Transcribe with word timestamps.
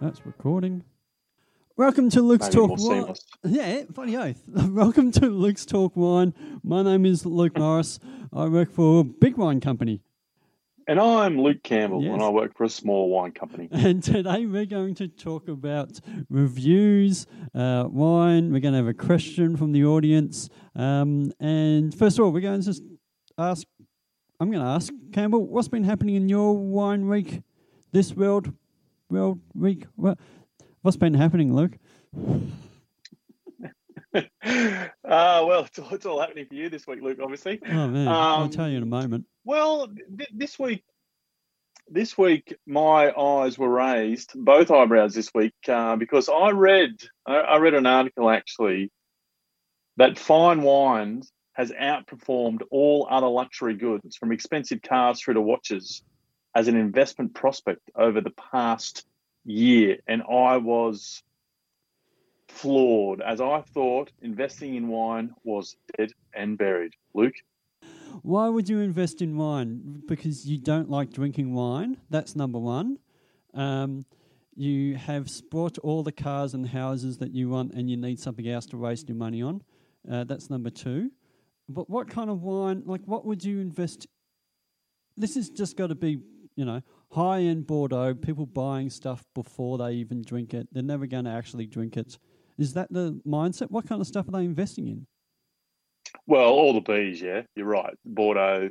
That's 0.00 0.24
recording. 0.24 0.84
Welcome 1.76 2.10
to 2.10 2.22
Luke's 2.22 2.46
Maybe 2.46 2.56
Talk 2.56 2.70
Wine. 2.70 2.78
seamless. 2.78 3.24
Yeah, 3.44 3.82
funny 3.94 4.16
oath. 4.16 4.42
Welcome 4.48 5.12
to 5.12 5.26
Luke's 5.26 5.64
Talk 5.64 5.96
Wine. 5.96 6.34
My 6.62 6.82
name 6.82 7.06
is 7.06 7.24
Luke 7.24 7.56
Morris. 7.58 7.98
I 8.32 8.46
work 8.46 8.70
for 8.70 9.00
a 9.00 9.04
Big 9.04 9.36
Wine 9.36 9.60
Company. 9.60 10.00
And 10.86 10.98
I'm 10.98 11.40
Luke 11.40 11.62
Campbell, 11.62 12.02
Yes. 12.02 12.14
and 12.14 12.22
I 12.22 12.28
work 12.30 12.56
for 12.56 12.64
a 12.64 12.68
small 12.68 13.10
wine 13.10 13.32
company. 13.32 13.68
And 13.72 14.02
today 14.02 14.46
we're 14.46 14.66
going 14.66 14.94
to 14.96 15.06
talk 15.08 15.46
about 15.48 16.00
reviews, 16.28 17.26
uh, 17.54 17.84
wine. 17.88 18.52
We're 18.52 18.60
going 18.60 18.72
to 18.72 18.78
have 18.78 18.88
a 18.88 18.94
question 18.94 19.56
from 19.56 19.72
the 19.72 19.84
audience. 19.84 20.48
Um, 20.74 21.32
and 21.38 21.94
first 21.94 22.18
of 22.18 22.24
all, 22.24 22.32
we're 22.32 22.40
going 22.40 22.60
to 22.60 22.66
just 22.66 22.82
ask, 23.38 23.66
I'm 24.40 24.50
going 24.50 24.64
to 24.64 24.70
ask 24.70 24.92
Campbell, 25.12 25.46
what's 25.46 25.68
been 25.68 25.84
happening 25.84 26.16
in 26.16 26.28
your 26.28 26.56
wine 26.56 27.08
week, 27.08 27.42
this 27.92 28.14
world, 28.16 28.52
world 29.10 29.40
week? 29.54 29.84
What, 29.96 30.18
what's 30.82 30.96
been 30.96 31.14
happening, 31.14 31.54
Luke? 31.54 31.72
uh, 34.14 34.22
well, 35.04 35.64
it's 35.64 35.78
all, 35.78 35.88
it's 35.94 36.06
all 36.06 36.20
happening 36.20 36.46
for 36.46 36.54
you 36.54 36.68
this 36.68 36.86
week, 36.86 37.00
Luke, 37.02 37.18
obviously. 37.22 37.60
Oh, 37.66 37.88
man. 37.88 38.08
I'll 38.08 38.44
Um, 38.44 38.50
tell 38.50 38.68
you 38.68 38.76
in 38.78 38.82
a 38.82 38.86
moment. 38.86 39.26
Well, 39.44 39.88
th- 39.88 40.30
this 40.34 40.58
week, 40.58 40.82
this 41.88 42.16
week, 42.16 42.56
my 42.66 43.12
eyes 43.12 43.58
were 43.58 43.68
raised, 43.68 44.32
both 44.34 44.70
eyebrows 44.70 45.14
this 45.14 45.30
week, 45.34 45.54
uh, 45.68 45.96
because 45.96 46.28
I 46.28 46.50
read, 46.50 46.92
I, 47.26 47.36
I 47.36 47.56
read 47.58 47.74
an 47.74 47.86
article 47.86 48.30
actually 48.30 48.90
that 49.96 50.18
fine 50.18 50.62
wines 50.62 51.32
has 51.54 51.72
outperformed 51.72 52.60
all 52.70 53.06
other 53.10 53.26
luxury 53.26 53.74
goods, 53.74 54.16
from 54.16 54.32
expensive 54.32 54.80
cars 54.82 55.20
through 55.20 55.34
to 55.34 55.40
watches, 55.40 56.02
as 56.54 56.68
an 56.68 56.76
investment 56.76 57.34
prospect 57.34 57.90
over 57.94 58.20
the 58.20 58.30
past 58.30 59.06
year, 59.44 59.98
and 60.06 60.22
I 60.22 60.56
was 60.58 61.22
floored, 62.48 63.20
as 63.20 63.40
I 63.40 63.62
thought 63.62 64.10
investing 64.20 64.74
in 64.74 64.88
wine 64.88 65.32
was 65.44 65.76
dead 65.96 66.10
and 66.34 66.58
buried. 66.58 66.92
Luke. 67.14 67.34
Why 68.22 68.48
would 68.48 68.68
you 68.68 68.80
invest 68.80 69.22
in 69.22 69.36
wine? 69.36 70.02
Because 70.06 70.46
you 70.46 70.58
don't 70.58 70.90
like 70.90 71.12
drinking 71.12 71.54
wine. 71.54 71.96
That's 72.10 72.34
number 72.36 72.58
one. 72.58 72.98
Um, 73.54 74.04
you 74.56 74.96
have 74.96 75.30
bought 75.50 75.78
all 75.78 76.02
the 76.02 76.12
cars 76.12 76.52
and 76.52 76.68
houses 76.68 77.18
that 77.18 77.32
you 77.32 77.48
want, 77.48 77.72
and 77.72 77.88
you 77.88 77.96
need 77.96 78.18
something 78.20 78.46
else 78.46 78.66
to 78.66 78.76
waste 78.76 79.08
your 79.08 79.16
money 79.16 79.40
on. 79.42 79.62
Uh, 80.10 80.24
that's 80.24 80.50
number 80.50 80.70
two. 80.70 81.10
But 81.68 81.88
what 81.88 82.08
kind 82.08 82.28
of 82.28 82.42
wine? 82.42 82.82
Like, 82.84 83.02
what 83.06 83.24
would 83.24 83.44
you 83.44 83.60
invest? 83.60 84.06
This 85.16 85.36
has 85.36 85.48
just 85.48 85.76
got 85.76 85.86
to 85.86 85.94
be, 85.94 86.18
you 86.56 86.64
know, 86.64 86.82
high 87.12 87.40
end 87.40 87.66
Bordeaux. 87.66 88.14
People 88.14 88.46
buying 88.46 88.90
stuff 88.90 89.24
before 89.34 89.78
they 89.78 89.92
even 89.92 90.22
drink 90.22 90.54
it. 90.54 90.68
They're 90.72 90.82
never 90.82 91.06
going 91.06 91.24
to 91.24 91.30
actually 91.30 91.66
drink 91.66 91.96
it. 91.96 92.18
Is 92.58 92.74
that 92.74 92.92
the 92.92 93.20
mindset? 93.26 93.70
What 93.70 93.88
kind 93.88 94.00
of 94.00 94.06
stuff 94.06 94.28
are 94.28 94.32
they 94.32 94.44
investing 94.44 94.86
in? 94.88 95.06
Well, 96.26 96.48
all 96.50 96.72
the 96.74 96.80
bees, 96.80 97.20
yeah, 97.20 97.42
you're 97.54 97.66
right. 97.66 97.94
Bordeaux, 98.04 98.70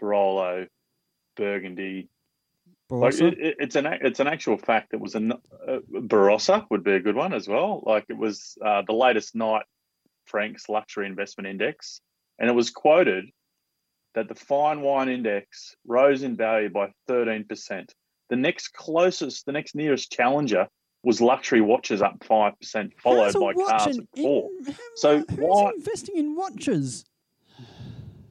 Barolo, 0.00 0.66
Burgundy. 1.36 2.08
Like 2.90 3.14
Barossa? 3.14 3.32
it, 3.32 3.38
it- 3.38 3.56
it's 3.60 3.76
an 3.76 3.86
it's 3.86 4.20
an 4.20 4.26
actual 4.26 4.58
fact. 4.58 4.92
It 4.92 5.00
was 5.00 5.14
a 5.14 5.18
uh, 5.18 5.78
Barossa 5.92 6.66
would 6.70 6.82
be 6.84 6.92
a 6.92 7.00
good 7.00 7.14
one 7.14 7.32
as 7.32 7.46
well. 7.48 7.82
Like 7.86 8.06
it 8.08 8.16
was 8.16 8.58
uh, 8.64 8.82
the 8.86 8.92
latest 8.92 9.34
Knight 9.36 9.64
Frank's 10.26 10.68
luxury 10.68 11.06
investment 11.06 11.46
index, 11.48 12.00
and 12.38 12.50
it 12.50 12.52
was 12.52 12.70
quoted 12.70 13.26
that 14.14 14.28
the 14.28 14.34
fine 14.34 14.80
wine 14.80 15.08
index 15.08 15.76
rose 15.86 16.22
in 16.22 16.36
value 16.36 16.68
by 16.70 16.92
13 17.08 17.44
percent. 17.44 17.94
The 18.28 18.36
next 18.36 18.68
closest, 18.74 19.46
the 19.46 19.52
next 19.52 19.74
nearest 19.74 20.10
challenger 20.12 20.68
was 21.02 21.20
luxury 21.20 21.60
watches 21.60 22.02
up 22.02 22.22
five 22.24 22.58
percent, 22.60 22.92
followed 23.02 23.32
by 23.34 23.54
cars 23.54 23.98
at 23.98 24.04
four. 24.16 24.50
in- 24.66 24.74
So 24.96 25.18
who's 25.18 25.38
why- 25.38 25.72
investing 25.76 26.16
in 26.16 26.36
watches? 26.36 27.04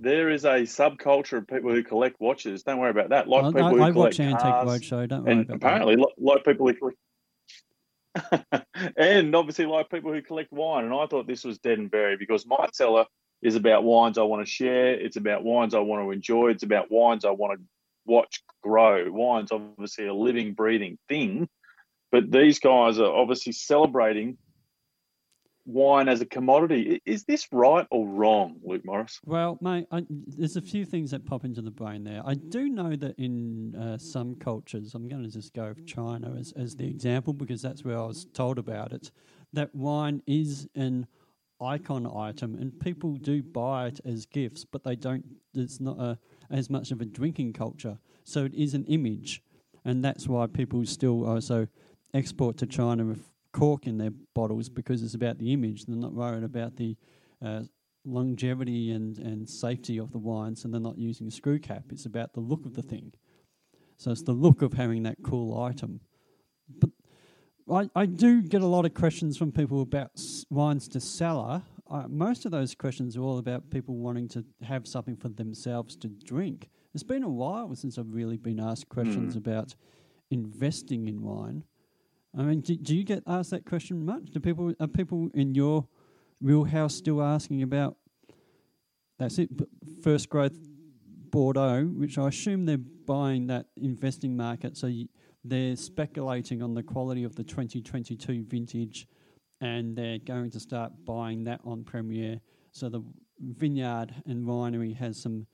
There 0.01 0.29
is 0.29 0.45
a 0.45 0.61
subculture 0.61 1.39
of 1.39 1.47
people 1.47 1.71
who 1.73 1.83
collect 1.83 2.21
watches. 2.21 2.63
Don't 2.63 2.77
worry 2.79 2.91
about 2.91 3.09
that. 3.09 3.27
Like 3.27 3.43
I, 3.43 3.47
people 3.51 3.69
who 3.69 3.81
I 3.83 3.91
collect 3.91 3.95
watch 3.95 4.19
Antique 4.21 4.39
cars, 4.41 4.69
Roadshow. 4.69 5.09
Don't 5.09 5.23
worry 5.25 5.31
and 5.33 5.41
about 5.41 5.55
apparently, 5.57 5.95
li- 5.97 6.13
like 6.17 6.45
people 6.45 6.67
who 6.69 6.73
collect, 6.73 6.97
and 8.97 9.35
obviously 9.35 9.65
like 9.65 9.89
people 9.89 10.13
who 10.13 10.21
collect 10.21 10.53
wine. 10.53 10.85
And 10.85 10.93
I 10.93 11.05
thought 11.07 11.27
this 11.27 11.43
was 11.43 11.59
dead 11.59 11.79
and 11.79 11.91
buried 11.91 12.17
because 12.19 12.45
my 12.45 12.69
cellar 12.71 13.05
is 13.41 13.55
about 13.55 13.83
wines 13.83 14.17
I 14.17 14.23
want 14.23 14.45
to 14.45 14.51
share. 14.51 14.93
It's 14.93 15.17
about 15.17 15.43
wines 15.43 15.73
I 15.73 15.79
want 15.79 16.03
to 16.03 16.11
enjoy. 16.11 16.49
It's 16.49 16.63
about 16.63 16.91
wines 16.91 17.25
I 17.25 17.31
want 17.31 17.59
to 17.59 17.65
watch 18.05 18.43
grow. 18.61 19.09
Wine's 19.11 19.51
obviously 19.51 20.07
a 20.07 20.13
living, 20.13 20.53
breathing 20.53 20.97
thing, 21.07 21.47
but 22.11 22.31
these 22.31 22.59
guys 22.59 22.99
are 22.99 23.11
obviously 23.11 23.53
celebrating 23.53 24.37
wine 25.65 26.09
as 26.09 26.19
a 26.19 26.25
commodity. 26.25 27.01
Is 27.05 27.23
this 27.25 27.47
right 27.51 27.85
or 27.91 28.07
wrong, 28.07 28.55
Luke 28.63 28.83
Morris? 28.83 29.19
Well, 29.23 29.57
mate, 29.61 29.85
I, 29.91 30.05
there's 30.09 30.55
a 30.55 30.61
few 30.61 30.83
things 30.83 31.11
that 31.11 31.25
pop 31.25 31.45
into 31.45 31.61
the 31.61 31.71
brain 31.71 32.03
there. 32.03 32.21
I 32.25 32.33
do 32.33 32.67
know 32.67 32.95
that 32.95 33.17
in 33.19 33.75
uh, 33.75 33.97
some 33.97 34.35
cultures, 34.35 34.95
I'm 34.95 35.07
going 35.07 35.23
to 35.23 35.29
just 35.29 35.53
go 35.53 35.69
with 35.69 35.85
China 35.85 36.35
as, 36.37 36.53
as 36.53 36.75
the 36.75 36.87
example 36.87 37.33
because 37.33 37.61
that's 37.61 37.85
where 37.85 37.97
I 37.97 38.05
was 38.05 38.25
told 38.33 38.57
about 38.57 38.91
it, 38.91 39.11
that 39.53 39.73
wine 39.75 40.23
is 40.25 40.67
an 40.75 41.07
icon 41.61 42.07
item 42.07 42.55
and 42.55 42.79
people 42.79 43.15
do 43.15 43.43
buy 43.43 43.87
it 43.87 43.99
as 44.05 44.25
gifts, 44.25 44.65
but 44.65 44.83
they 44.83 44.95
don't, 44.95 45.25
it's 45.53 45.79
not 45.79 45.99
a, 45.99 46.17
as 46.49 46.69
much 46.69 46.91
of 46.91 47.01
a 47.01 47.05
drinking 47.05 47.53
culture. 47.53 47.97
So 48.23 48.45
it 48.45 48.53
is 48.53 48.73
an 48.73 48.85
image. 48.85 49.41
And 49.85 50.03
that's 50.03 50.27
why 50.27 50.47
people 50.47 50.85
still 50.85 51.25
also 51.25 51.67
export 52.13 52.57
to 52.57 52.65
China 52.65 53.05
with 53.05 53.29
cork 53.51 53.87
in 53.87 53.97
their 53.97 54.11
bottles 54.35 54.69
because 54.69 55.03
it's 55.03 55.15
about 55.15 55.37
the 55.37 55.53
image. 55.53 55.85
They're 55.85 55.95
not 55.95 56.13
worried 56.13 56.43
about 56.43 56.75
the 56.75 56.95
uh, 57.43 57.63
longevity 58.05 58.91
and, 58.91 59.17
and 59.17 59.49
safety 59.49 59.97
of 59.97 60.11
the 60.11 60.17
wines, 60.17 60.63
and 60.63 60.73
they're 60.73 60.81
not 60.81 60.97
using 60.97 61.27
a 61.27 61.31
screw 61.31 61.59
cap. 61.59 61.85
It's 61.91 62.05
about 62.05 62.33
the 62.33 62.39
look 62.39 62.65
of 62.65 62.75
the 62.75 62.81
thing. 62.81 63.13
So 63.97 64.11
it's 64.11 64.23
the 64.23 64.31
look 64.31 64.61
of 64.61 64.73
having 64.73 65.03
that 65.03 65.17
cool 65.23 65.61
item. 65.61 66.01
I, 67.71 67.89
I 67.95 68.05
do 68.05 68.41
get 68.41 68.61
a 68.61 68.67
lot 68.67 68.85
of 68.85 68.93
questions 68.93 69.37
from 69.37 69.51
people 69.51 69.81
about 69.81 70.11
s- 70.17 70.45
wines 70.49 70.87
to 70.89 70.99
cellar. 70.99 71.61
Uh, 71.89 72.07
most 72.07 72.45
of 72.45 72.51
those 72.51 72.73
questions 72.73 73.15
are 73.15 73.21
all 73.21 73.37
about 73.37 73.69
people 73.69 73.95
wanting 73.95 74.27
to 74.29 74.43
have 74.63 74.87
something 74.87 75.15
for 75.15 75.29
themselves 75.29 75.95
to 75.97 76.07
drink. 76.07 76.69
It's 76.93 77.03
been 77.03 77.23
a 77.23 77.29
while 77.29 77.75
since 77.75 77.97
I've 77.97 78.13
really 78.13 78.37
been 78.37 78.59
asked 78.59 78.89
questions 78.89 79.35
about 79.35 79.75
investing 80.31 81.07
in 81.07 81.21
wine. 81.21 81.63
I 82.37 82.43
mean, 82.43 82.61
do, 82.61 82.75
do 82.75 82.95
you 82.95 83.03
get 83.03 83.23
asked 83.27 83.51
that 83.51 83.65
question 83.65 84.05
much? 84.05 84.31
Do 84.31 84.39
people 84.39 84.73
are 84.79 84.87
people 84.87 85.29
in 85.33 85.55
your 85.55 85.87
real 86.41 86.63
house 86.63 86.95
still 86.95 87.21
asking 87.21 87.61
about 87.61 87.97
that's 89.17 89.37
it 89.37 89.49
first 90.03 90.29
growth 90.29 90.57
Bordeaux, 91.31 91.85
which 91.85 92.17
I 92.17 92.27
assume 92.27 92.65
they're 92.65 92.77
buying 92.77 93.47
that 93.47 93.67
investing 93.75 94.35
market, 94.35 94.77
so 94.77 94.87
you, 94.87 95.07
they're 95.43 95.75
speculating 95.75 96.61
on 96.61 96.73
the 96.73 96.83
quality 96.83 97.23
of 97.23 97.35
the 97.35 97.43
2022 97.43 98.43
vintage, 98.43 99.07
and 99.61 99.95
they're 99.95 100.19
going 100.19 100.49
to 100.51 100.59
start 100.59 100.91
buying 101.05 101.43
that 101.45 101.61
en 101.65 101.83
primeur. 101.83 102.39
So 102.71 102.89
the 102.89 103.01
vineyard 103.39 104.13
and 104.25 104.45
winery 104.45 104.95
has 104.97 105.21
some 105.21 105.47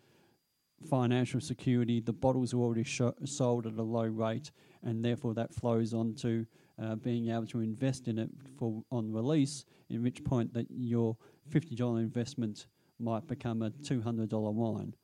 financial 0.90 1.40
security. 1.40 2.00
The 2.00 2.14
bottles 2.14 2.54
are 2.54 2.58
already 2.58 2.84
sho- 2.84 3.16
sold 3.24 3.68
at 3.68 3.74
a 3.74 3.84
low 3.84 4.06
rate, 4.06 4.52
and 4.84 5.04
therefore 5.04 5.34
that 5.36 5.54
flows 5.54 5.94
on 5.94 6.16
to 6.16 6.46
uh, 6.82 6.96
being 6.96 7.30
able 7.30 7.48
to 7.48 7.62
invest 7.62 8.08
in 8.08 8.20
it 8.20 8.30
for 8.58 8.84
on 8.92 9.12
release. 9.12 9.66
In 9.90 10.04
which 10.04 10.24
point 10.24 10.54
that 10.54 10.68
your 10.70 11.16
fifty 11.48 11.76
dollar 11.76 12.00
investment 12.00 12.68
might 13.00 13.28
become 13.28 13.62
a 13.62 13.70
two 13.70 14.02
hundred 14.02 14.30
dollar 14.30 14.52
wine. 14.52 14.96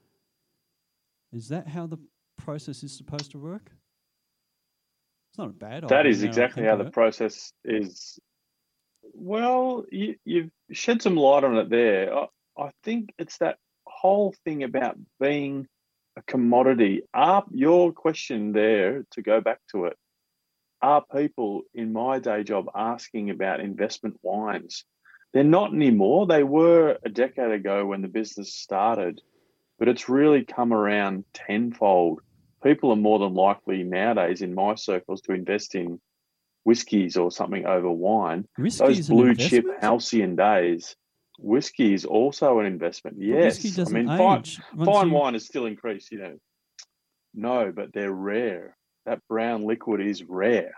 Is 1.32 1.48
that 1.50 1.68
how 1.68 1.88
the 1.88 1.98
process 2.38 2.84
is 2.84 2.96
supposed 2.96 3.32
to 3.32 3.38
work? 3.38 3.72
It's 5.32 5.38
not 5.38 5.48
a 5.48 5.54
bad 5.54 5.88
That 5.88 6.06
is 6.06 6.24
exactly 6.24 6.66
how 6.66 6.76
the 6.76 6.88
it. 6.88 6.94
process 6.94 7.54
is. 7.64 8.20
Well, 9.14 9.86
you, 9.90 10.16
you've 10.26 10.52
shed 10.72 11.02
some 11.02 11.16
light 11.16 11.46
on 11.46 11.58
it 11.58 11.70
there. 11.70 12.14
I, 12.14 12.28
I 12.58 12.72
think 12.84 13.14
it's 13.18 13.38
that 13.38 13.58
whole 13.86 14.36
thing 14.44 14.64
about 14.64 14.98
being 15.22 15.68
a 16.18 16.22
commodity. 16.24 17.04
Are 17.14 17.46
your 17.50 17.94
question 17.94 18.52
there 18.52 19.06
to 19.12 19.22
go 19.22 19.40
back 19.40 19.60
to 19.72 19.86
it? 19.86 19.98
Are 20.82 21.06
people 21.16 21.62
in 21.74 21.94
my 21.94 22.20
day 22.20 22.44
job 22.44 22.66
asking 22.76 23.30
about 23.30 23.62
investment 23.62 24.18
wines? 24.22 24.84
They're 25.34 25.46
not 25.46 25.74
anymore. 25.74 26.28
They 26.28 26.44
were 26.44 26.98
a 27.06 27.10
decade 27.10 27.52
ago 27.52 27.86
when 27.86 28.02
the 28.02 28.10
business 28.10 28.54
started, 28.54 29.22
but 29.80 29.88
it's 29.88 30.10
really 30.10 30.44
come 30.44 30.74
around 30.74 31.24
tenfold 31.34 32.20
people 32.64 32.92
are 32.92 32.96
more 32.98 33.20
than 33.20 33.34
likely 33.34 33.84
nowadays 33.84 34.42
in 34.42 34.54
my 34.54 34.76
circles 34.76 35.22
to 35.22 35.34
invest 35.34 35.76
in 35.76 36.00
whiskies 36.64 37.18
or 37.18 37.32
something 37.32 37.66
over 37.66 37.90
wine. 37.90 38.48
Whiskey 38.58 38.84
Those 38.86 39.00
is 39.00 39.10
an 39.10 39.16
blue 39.16 39.36
chip 39.36 39.66
halcyon 39.82 40.36
days, 40.36 40.96
whiskey 41.40 41.94
is 41.94 42.06
also 42.06 42.60
an 42.60 42.66
investment. 42.66 43.18
Yes, 43.20 43.80
I 43.80 43.90
mean 43.90 44.08
fine, 44.08 44.44
fine 44.86 45.08
you- 45.08 45.14
wine 45.14 45.36
is 45.36 45.46
still 45.46 45.66
increased. 45.66 46.12
You 46.12 46.20
know, 46.20 46.38
no, 47.34 47.72
but 47.76 47.94
they're 47.94 48.12
rare. 48.12 48.78
That 49.06 49.20
brown 49.28 49.66
liquid 49.66 50.02
is 50.02 50.24
rare. 50.24 50.74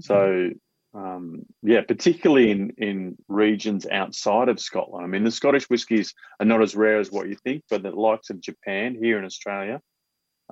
So, 0.00 0.50
um, 0.94 1.46
yeah, 1.62 1.80
particularly 1.82 2.50
in, 2.50 2.70
in 2.76 3.16
regions 3.28 3.86
outside 3.90 4.50
of 4.50 4.60
Scotland. 4.60 5.04
I 5.04 5.08
mean, 5.08 5.24
the 5.24 5.30
Scottish 5.30 5.64
whiskies 5.70 6.12
are 6.40 6.46
not 6.46 6.60
as 6.60 6.74
rare 6.74 6.98
as 6.98 7.10
what 7.10 7.28
you 7.28 7.36
think, 7.36 7.62
but 7.70 7.82
the 7.82 7.90
likes 7.90 8.28
of 8.28 8.40
Japan 8.40 8.94
here 9.00 9.18
in 9.18 9.24
Australia 9.24 9.80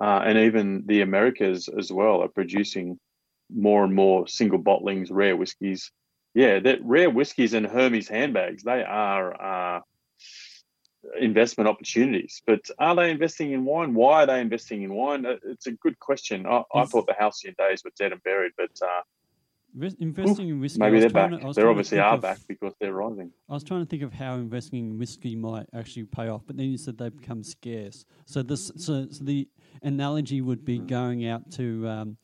uh, 0.01 0.23
and 0.25 0.37
even 0.37 0.83
the 0.87 1.01
Americas 1.01 1.69
as 1.69 1.91
well 1.91 2.23
are 2.23 2.27
producing 2.27 2.99
more 3.53 3.83
and 3.83 3.93
more 3.93 4.27
single 4.27 4.59
bottlings, 4.59 5.09
rare 5.11 5.37
whiskies. 5.37 5.91
Yeah, 6.33 6.59
that 6.59 6.79
rare 6.83 7.09
whiskies 7.09 7.53
and 7.53 7.67
Hermes 7.67 8.07
handbags, 8.07 8.63
they 8.63 8.83
are 8.83 9.77
uh, 9.77 9.81
investment 11.19 11.67
opportunities. 11.67 12.41
But 12.47 12.61
are 12.79 12.95
they 12.95 13.11
investing 13.11 13.51
in 13.51 13.65
wine? 13.65 13.93
Why 13.93 14.23
are 14.23 14.25
they 14.25 14.41
investing 14.41 14.81
in 14.81 14.93
wine? 14.93 15.25
Uh, 15.25 15.35
it's 15.43 15.67
a 15.67 15.73
good 15.73 15.99
question. 15.99 16.45
I, 16.47 16.63
I 16.73 16.85
thought 16.85 17.05
the 17.05 17.15
halcyon 17.17 17.55
days 17.57 17.83
were 17.83 17.91
dead 17.99 18.11
and 18.11 18.23
buried, 18.23 18.53
but 18.57 18.71
uh, 18.81 19.01
investing 19.99 20.49
in 20.49 20.59
whiskey. 20.59 20.79
Maybe 20.79 20.99
they're 20.99 21.09
back. 21.09 21.31
To, 21.31 21.53
they 21.53 21.63
obviously 21.63 21.99
are 21.99 22.15
of, 22.15 22.21
back 22.21 22.39
because 22.47 22.73
they're 22.79 22.93
rising. 22.93 23.31
I 23.49 23.53
was 23.53 23.63
trying 23.63 23.81
to 23.81 23.85
think 23.85 24.03
of 24.03 24.13
how 24.13 24.35
investing 24.35 24.91
in 24.91 24.97
whiskey 24.97 25.35
might 25.35 25.67
actually 25.73 26.05
pay 26.05 26.27
off, 26.27 26.41
but 26.45 26.57
then 26.57 26.67
you 26.67 26.77
said 26.77 26.97
they 26.97 27.09
become 27.09 27.43
scarce. 27.43 28.05
So 28.25 28.43
this, 28.43 28.71
so, 28.77 29.07
so 29.09 29.23
the 29.23 29.47
analogy 29.83 30.41
would 30.41 30.65
be 30.65 30.79
going 30.79 31.27
out 31.27 31.51
to, 31.53 31.87
um, 31.87 32.17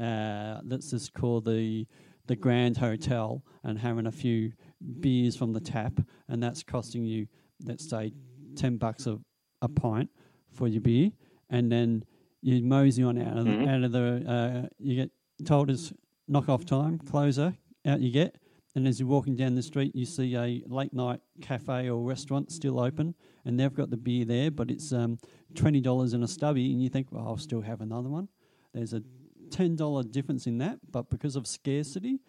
uh, 0.00 0.60
let's 0.64 0.90
just 0.90 1.12
call 1.14 1.40
the 1.40 1.86
the 2.26 2.36
Grand 2.36 2.76
Hotel 2.76 3.42
and 3.64 3.78
having 3.78 4.06
a 4.06 4.12
few 4.12 4.52
beers 5.00 5.36
from 5.36 5.52
the 5.52 5.60
tap, 5.60 5.92
and 6.28 6.42
that's 6.42 6.62
costing 6.62 7.04
you, 7.04 7.26
let's 7.64 7.88
say, 7.90 8.12
ten 8.54 8.76
bucks 8.76 9.06
a, 9.06 9.18
a 9.60 9.68
pint 9.68 10.08
for 10.52 10.68
your 10.68 10.80
beer, 10.80 11.10
and 11.50 11.70
then 11.70 12.04
you 12.40 12.62
mosey 12.62 13.02
on 13.02 13.18
out 13.18 13.38
of 13.38 13.46
mm-hmm. 13.46 13.64
the, 13.64 13.70
out 13.70 13.82
of 13.82 13.92
the 13.92 14.30
uh, 14.30 14.68
you 14.78 14.96
get 14.96 15.10
told 15.44 15.68
as 15.70 15.92
knock 16.28 16.48
off 16.48 16.64
time, 16.64 16.98
closer, 16.98 17.54
out 17.86 18.00
you 18.00 18.10
get. 18.10 18.36
And 18.74 18.88
as 18.88 18.98
you're 18.98 19.08
walking 19.08 19.36
down 19.36 19.54
the 19.54 19.62
street, 19.62 19.94
you 19.94 20.06
see 20.06 20.34
a 20.34 20.62
late 20.66 20.94
night 20.94 21.20
cafe 21.42 21.90
or 21.90 22.02
restaurant 22.02 22.50
still 22.50 22.80
open, 22.80 23.14
and 23.44 23.60
they've 23.60 23.74
got 23.74 23.90
the 23.90 23.98
beer 23.98 24.24
there, 24.24 24.50
but 24.50 24.70
it's 24.70 24.92
um, 24.94 25.18
twenty 25.54 25.80
dollars 25.80 26.14
in 26.14 26.22
a 26.22 26.28
stubby, 26.28 26.72
and 26.72 26.82
you 26.82 26.88
think, 26.88 27.08
well, 27.10 27.26
I'll 27.26 27.36
still 27.36 27.60
have 27.60 27.82
another 27.82 28.08
one. 28.08 28.28
There's 28.72 28.94
a 28.94 29.02
ten 29.50 29.76
dollar 29.76 30.02
difference 30.04 30.46
in 30.46 30.56
that, 30.58 30.78
but 30.90 31.10
because 31.10 31.36
of 31.36 31.46
scarcity, 31.46 32.20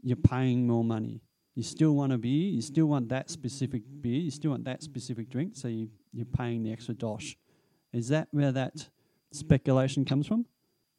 you're 0.00 0.16
paying 0.16 0.64
more 0.66 0.84
money. 0.84 1.22
You 1.56 1.64
still 1.64 1.96
want 1.96 2.12
a 2.12 2.18
beer, 2.18 2.50
you 2.50 2.62
still 2.62 2.86
want 2.86 3.08
that 3.08 3.28
specific 3.28 3.82
beer, 4.00 4.20
you 4.20 4.30
still 4.30 4.52
want 4.52 4.64
that 4.64 4.82
specific 4.84 5.28
drink, 5.28 5.56
so 5.56 5.66
you, 5.66 5.90
you're 6.12 6.24
paying 6.24 6.62
the 6.62 6.72
extra 6.72 6.94
dosh. 6.94 7.36
Is 7.92 8.08
that 8.08 8.28
where 8.30 8.52
that 8.52 8.88
speculation 9.32 10.04
comes 10.04 10.28
from? 10.28 10.46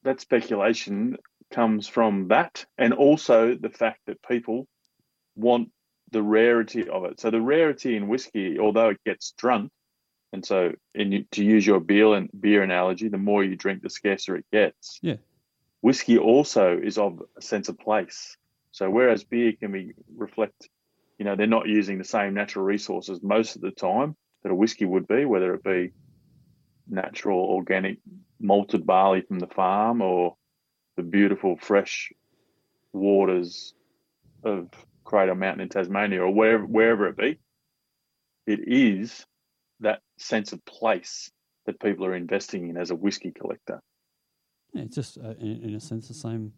That 0.04 0.20
speculation 0.20 1.18
comes 1.52 1.88
from 1.88 2.28
that, 2.30 2.66
and 2.78 2.94
also 2.94 3.56
the 3.56 3.70
fact 3.70 4.02
that 4.08 4.22
people 4.22 4.68
want 5.36 5.70
the 6.12 6.22
rarity 6.22 6.88
of 6.88 7.06
it. 7.06 7.20
So 7.20 7.32
the 7.32 7.42
rarity 7.42 7.96
in 7.96 8.08
whiskey, 8.08 8.60
although 8.60 8.90
it 8.90 9.04
gets 9.06 9.34
drunk, 9.38 9.72
and 10.32 10.46
so 10.46 10.74
in, 10.96 11.26
to 11.32 11.44
use 11.44 11.66
your 11.66 11.80
beer 11.80 12.14
and 12.14 12.30
beer 12.40 12.64
analogy, 12.64 13.08
the 13.08 13.18
more 13.18 13.44
you 13.44 13.56
drink, 13.56 13.82
the 13.82 13.90
scarcer 13.90 14.36
it 14.36 14.46
gets. 14.52 15.00
Yeah. 15.02 15.18
Whiskey 15.82 16.18
also 16.18 16.80
is 16.82 16.98
of 16.98 17.22
a 17.38 17.42
sense 17.42 17.70
of 17.70 17.78
place. 17.78 18.38
So 18.72 18.90
whereas 18.90 19.24
beer 19.24 19.54
can 19.54 19.72
be 19.72 19.94
reflect, 20.16 20.70
you 21.20 21.26
know, 21.26 21.36
they're 21.36 21.46
not 21.46 21.68
using 21.68 21.98
the 21.98 22.04
same 22.04 22.34
natural 22.34 22.66
resources 22.66 23.22
most 23.22 23.56
of 23.56 23.62
the 23.62 23.72
time 23.72 24.16
that 24.42 24.52
a 24.52 24.56
whiskey 24.56 24.86
would 24.86 25.08
be, 25.08 25.26
whether 25.26 25.54
it 25.54 25.64
be 25.64 25.92
natural, 26.88 27.40
organic, 27.40 28.00
malted 28.40 28.86
barley 28.86 29.22
from 29.22 29.40
the 29.40 29.48
farm 29.48 30.02
or 30.02 30.36
the 30.96 31.04
beautiful 31.04 31.58
fresh 31.58 32.12
waters 32.92 33.74
of 34.44 34.70
Cradle 35.04 35.36
Mountain 35.36 35.62
in 35.62 35.70
Tasmania 35.70 36.22
or 36.22 36.34
wherever 36.34 36.66
wherever 36.66 37.08
it 37.08 37.18
be, 37.18 37.40
it 38.46 38.60
is 38.68 39.26
that 39.80 40.02
sense 40.18 40.54
of 40.54 40.64
place 40.66 41.32
that 41.66 41.80
people 41.80 42.06
are 42.06 42.16
investing 42.16 42.70
in 42.70 42.78
as 42.78 42.92
a 42.92 42.96
whiskey 42.96 43.32
collector. 43.32 43.82
Yeah, 44.74 44.84
it's 44.84 44.96
just 44.96 45.18
uh, 45.18 45.34
in, 45.40 45.62
in, 45.64 45.76
a 45.76 45.80
sense 45.80 46.08
the 46.08 46.14
same 46.14 46.54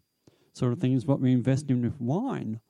sort 0.52 0.72
of 0.72 0.78
thing 0.78 0.94
as 0.94 1.06
what 1.06 1.20
we 1.20 1.32
invest 1.32 1.70
in 1.70 1.82
with 1.82 2.00
wine. 2.00 2.60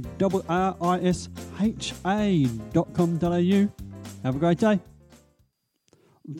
R 0.47 0.47
R 0.47 0.77
I 0.81 0.99
S 0.99 1.27
H 1.59 1.93
A.com.au. 2.05 3.67
Have 4.23 4.35
a 4.35 4.39
great 4.39 4.59
day. 4.59 4.79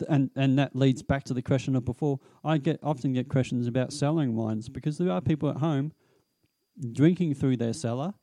And 0.08 0.30
and 0.34 0.58
that 0.58 0.74
leads 0.74 1.02
back 1.02 1.24
to 1.24 1.34
the 1.34 1.42
question 1.42 1.76
of 1.76 1.84
before. 1.84 2.18
I 2.44 2.56
get 2.58 2.80
often 2.82 3.12
get 3.12 3.28
questions 3.28 3.66
about 3.66 3.92
selling 3.92 4.34
wines 4.34 4.68
because 4.68 4.98
there 4.98 5.12
are 5.12 5.20
people 5.20 5.50
at 5.50 5.58
home 5.58 5.92
drinking 6.92 7.34
through 7.34 7.58
their 7.58 7.72
cellar, 7.72 8.14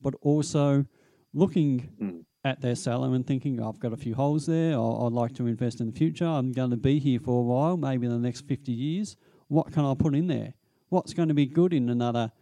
but 0.00 0.14
also 0.22 0.86
looking 1.34 1.90
mm 2.00 2.24
at 2.44 2.60
their 2.60 2.74
cellar 2.74 3.14
and 3.14 3.26
thinking, 3.26 3.62
I've 3.62 3.78
got 3.78 3.92
a 3.92 3.96
few 3.96 4.14
holes 4.14 4.46
there, 4.46 4.76
or 4.76 5.06
I'd 5.06 5.12
like 5.12 5.34
to 5.34 5.46
invest 5.46 5.80
in 5.80 5.86
the 5.86 5.92
future, 5.92 6.26
I'm 6.26 6.52
going 6.52 6.70
to 6.70 6.76
be 6.76 6.98
here 6.98 7.20
for 7.20 7.40
a 7.40 7.42
while, 7.42 7.76
maybe 7.76 8.06
in 8.06 8.12
the 8.12 8.18
next 8.18 8.46
50 8.46 8.72
years. 8.72 9.16
What 9.48 9.72
can 9.72 9.84
I 9.84 9.94
put 9.94 10.14
in 10.14 10.26
there? 10.26 10.54
What's 10.88 11.12
going 11.12 11.28
to 11.28 11.34
be 11.34 11.46
good 11.46 11.72
in 11.72 11.90
another 11.90 12.32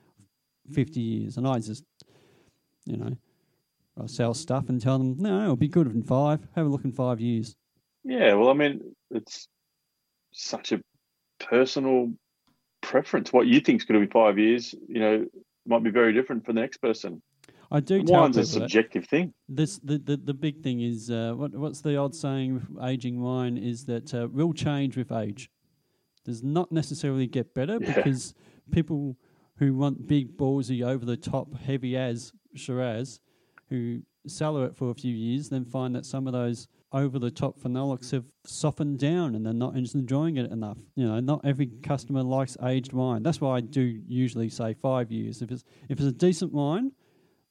50 0.72 1.00
years? 1.00 1.36
And 1.36 1.46
I 1.48 1.58
just, 1.58 1.84
you 2.84 2.96
know, 2.96 3.16
I 4.00 4.06
sell 4.06 4.34
stuff 4.34 4.68
and 4.68 4.80
tell 4.80 4.98
them, 4.98 5.16
no, 5.18 5.42
it'll 5.42 5.56
be 5.56 5.68
good 5.68 5.88
in 5.88 6.02
five. 6.02 6.46
Have 6.54 6.66
a 6.66 6.68
look 6.68 6.84
in 6.84 6.92
five 6.92 7.20
years. 7.20 7.56
Yeah, 8.04 8.34
well, 8.34 8.50
I 8.50 8.54
mean, 8.54 8.94
it's 9.10 9.48
such 10.32 10.70
a 10.72 10.80
personal 11.40 12.12
preference. 12.80 13.32
What 13.32 13.48
you 13.48 13.60
think 13.60 13.80
is 13.80 13.84
going 13.84 14.00
to 14.00 14.06
be 14.06 14.12
five 14.12 14.38
years, 14.38 14.74
you 14.88 15.00
know, 15.00 15.26
might 15.66 15.82
be 15.82 15.90
very 15.90 16.12
different 16.12 16.46
for 16.46 16.52
the 16.52 16.60
next 16.60 16.78
person. 16.78 17.20
I 17.70 17.80
do. 17.80 18.02
tell 18.02 18.22
Wine's 18.22 18.36
a 18.36 18.44
subjective 18.44 19.06
thing. 19.06 19.34
This 19.48 19.78
the, 19.78 19.98
the, 19.98 20.16
the 20.16 20.34
big 20.34 20.62
thing 20.62 20.80
is 20.80 21.10
uh, 21.10 21.32
what 21.36 21.54
what's 21.54 21.80
the 21.80 21.96
old 21.96 22.14
saying 22.14 22.54
with 22.54 22.84
aging 22.84 23.20
wine 23.20 23.58
is 23.58 23.84
that 23.86 24.14
uh, 24.14 24.28
will 24.30 24.52
change 24.52 24.96
with 24.96 25.12
age. 25.12 25.50
Does 26.24 26.42
not 26.42 26.72
necessarily 26.72 27.26
get 27.26 27.54
better 27.54 27.78
yeah. 27.80 27.94
because 27.94 28.34
people 28.70 29.16
who 29.58 29.74
want 29.74 30.06
big 30.06 30.36
ballsy 30.36 30.86
over 30.86 31.04
the 31.04 31.16
top 31.16 31.54
heavy 31.58 31.96
as 31.96 32.32
Shiraz, 32.54 33.20
who 33.68 34.02
cellar 34.26 34.66
it 34.66 34.76
for 34.76 34.90
a 34.90 34.94
few 34.94 35.14
years, 35.14 35.48
then 35.48 35.64
find 35.64 35.94
that 35.94 36.06
some 36.06 36.26
of 36.26 36.32
those 36.32 36.68
over 36.92 37.18
the 37.18 37.30
top 37.30 37.60
phenolics 37.60 38.12
have 38.12 38.24
softened 38.46 38.98
down 38.98 39.34
and 39.34 39.44
they're 39.44 39.52
not 39.52 39.74
enjoying 39.76 40.36
it 40.36 40.50
enough. 40.50 40.78
You 40.94 41.06
know, 41.06 41.20
not 41.20 41.44
every 41.44 41.66
customer 41.82 42.22
likes 42.22 42.56
aged 42.62 42.92
wine. 42.92 43.22
That's 43.22 43.40
why 43.40 43.56
I 43.56 43.60
do 43.60 44.00
usually 44.06 44.48
say 44.48 44.74
five 44.74 45.10
years. 45.10 45.42
If 45.42 45.50
it's 45.50 45.64
if 45.88 45.98
it's 45.98 46.08
a 46.08 46.12
decent 46.12 46.52
wine 46.52 46.92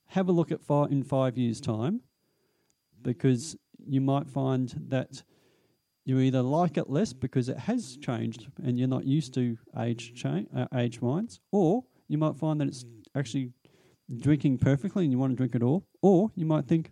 have 0.08 0.30
a 0.30 0.32
look 0.32 0.52
at 0.52 0.62
five, 0.62 0.92
in 0.92 1.04
five 1.04 1.38
years' 1.38 1.62
time 1.62 2.02
because 3.02 3.56
you 3.86 4.02
might 4.02 4.28
find 4.28 4.74
that 4.88 5.24
you 6.06 6.20
either 6.20 6.42
like 6.42 6.78
it 6.78 6.90
less 6.90 7.12
because 7.14 7.50
it 7.50 7.58
has 7.58 7.98
changed 7.98 8.48
and 8.64 8.80
you're 8.80 8.88
not 8.88 9.06
used 9.06 9.34
to 9.34 9.58
age 9.78 10.14
cha- 10.16 10.44
uh, 10.56 10.66
age 10.76 11.02
wines, 11.02 11.42
or 11.52 11.84
you 12.08 12.18
might 12.18 12.38
find 12.38 12.62
that 12.62 12.68
it's 12.68 12.86
actually 13.16 13.52
drinking 14.18 14.58
perfectly 14.58 15.04
and 15.04 15.12
you 15.12 15.20
want 15.20 15.32
to 15.32 15.36
drink 15.36 15.54
it 15.54 15.62
all, 15.62 15.86
or 16.02 16.32
you 16.36 16.46
might 16.46 16.66
think 16.66 16.92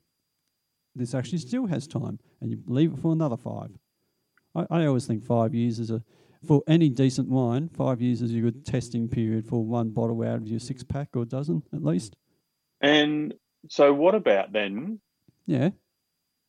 this 0.96 1.16
actually 1.16 1.38
still 1.38 1.66
has 1.68 1.88
time 1.88 2.20
and 2.42 2.52
you 2.52 2.58
leave 2.68 2.94
it 2.94 3.00
for 3.00 3.14
another 3.14 3.38
five. 3.38 3.70
I, 4.54 4.66
I 4.70 4.86
always 4.86 5.06
think 5.08 5.24
five 5.24 5.54
years 5.54 5.80
is 5.80 5.92
a 5.92 6.04
for 6.46 6.62
any 6.68 6.90
decent 6.90 7.28
wine, 7.28 7.70
five 7.70 8.02
years 8.02 8.22
is 8.22 8.36
a 8.36 8.40
good 8.40 8.66
testing 8.66 9.08
period 9.08 9.48
for 9.48 9.66
one 9.66 9.90
bottle 9.90 10.22
out 10.24 10.38
of 10.38 10.48
your 10.48 10.60
six 10.60 10.84
pack 10.84 11.16
or 11.16 11.26
dozen 11.26 11.64
at 11.74 11.84
least. 11.84 12.16
And 12.82 13.34
so, 13.70 13.94
what 13.94 14.16
about 14.16 14.52
then? 14.52 15.00
Yeah. 15.46 15.70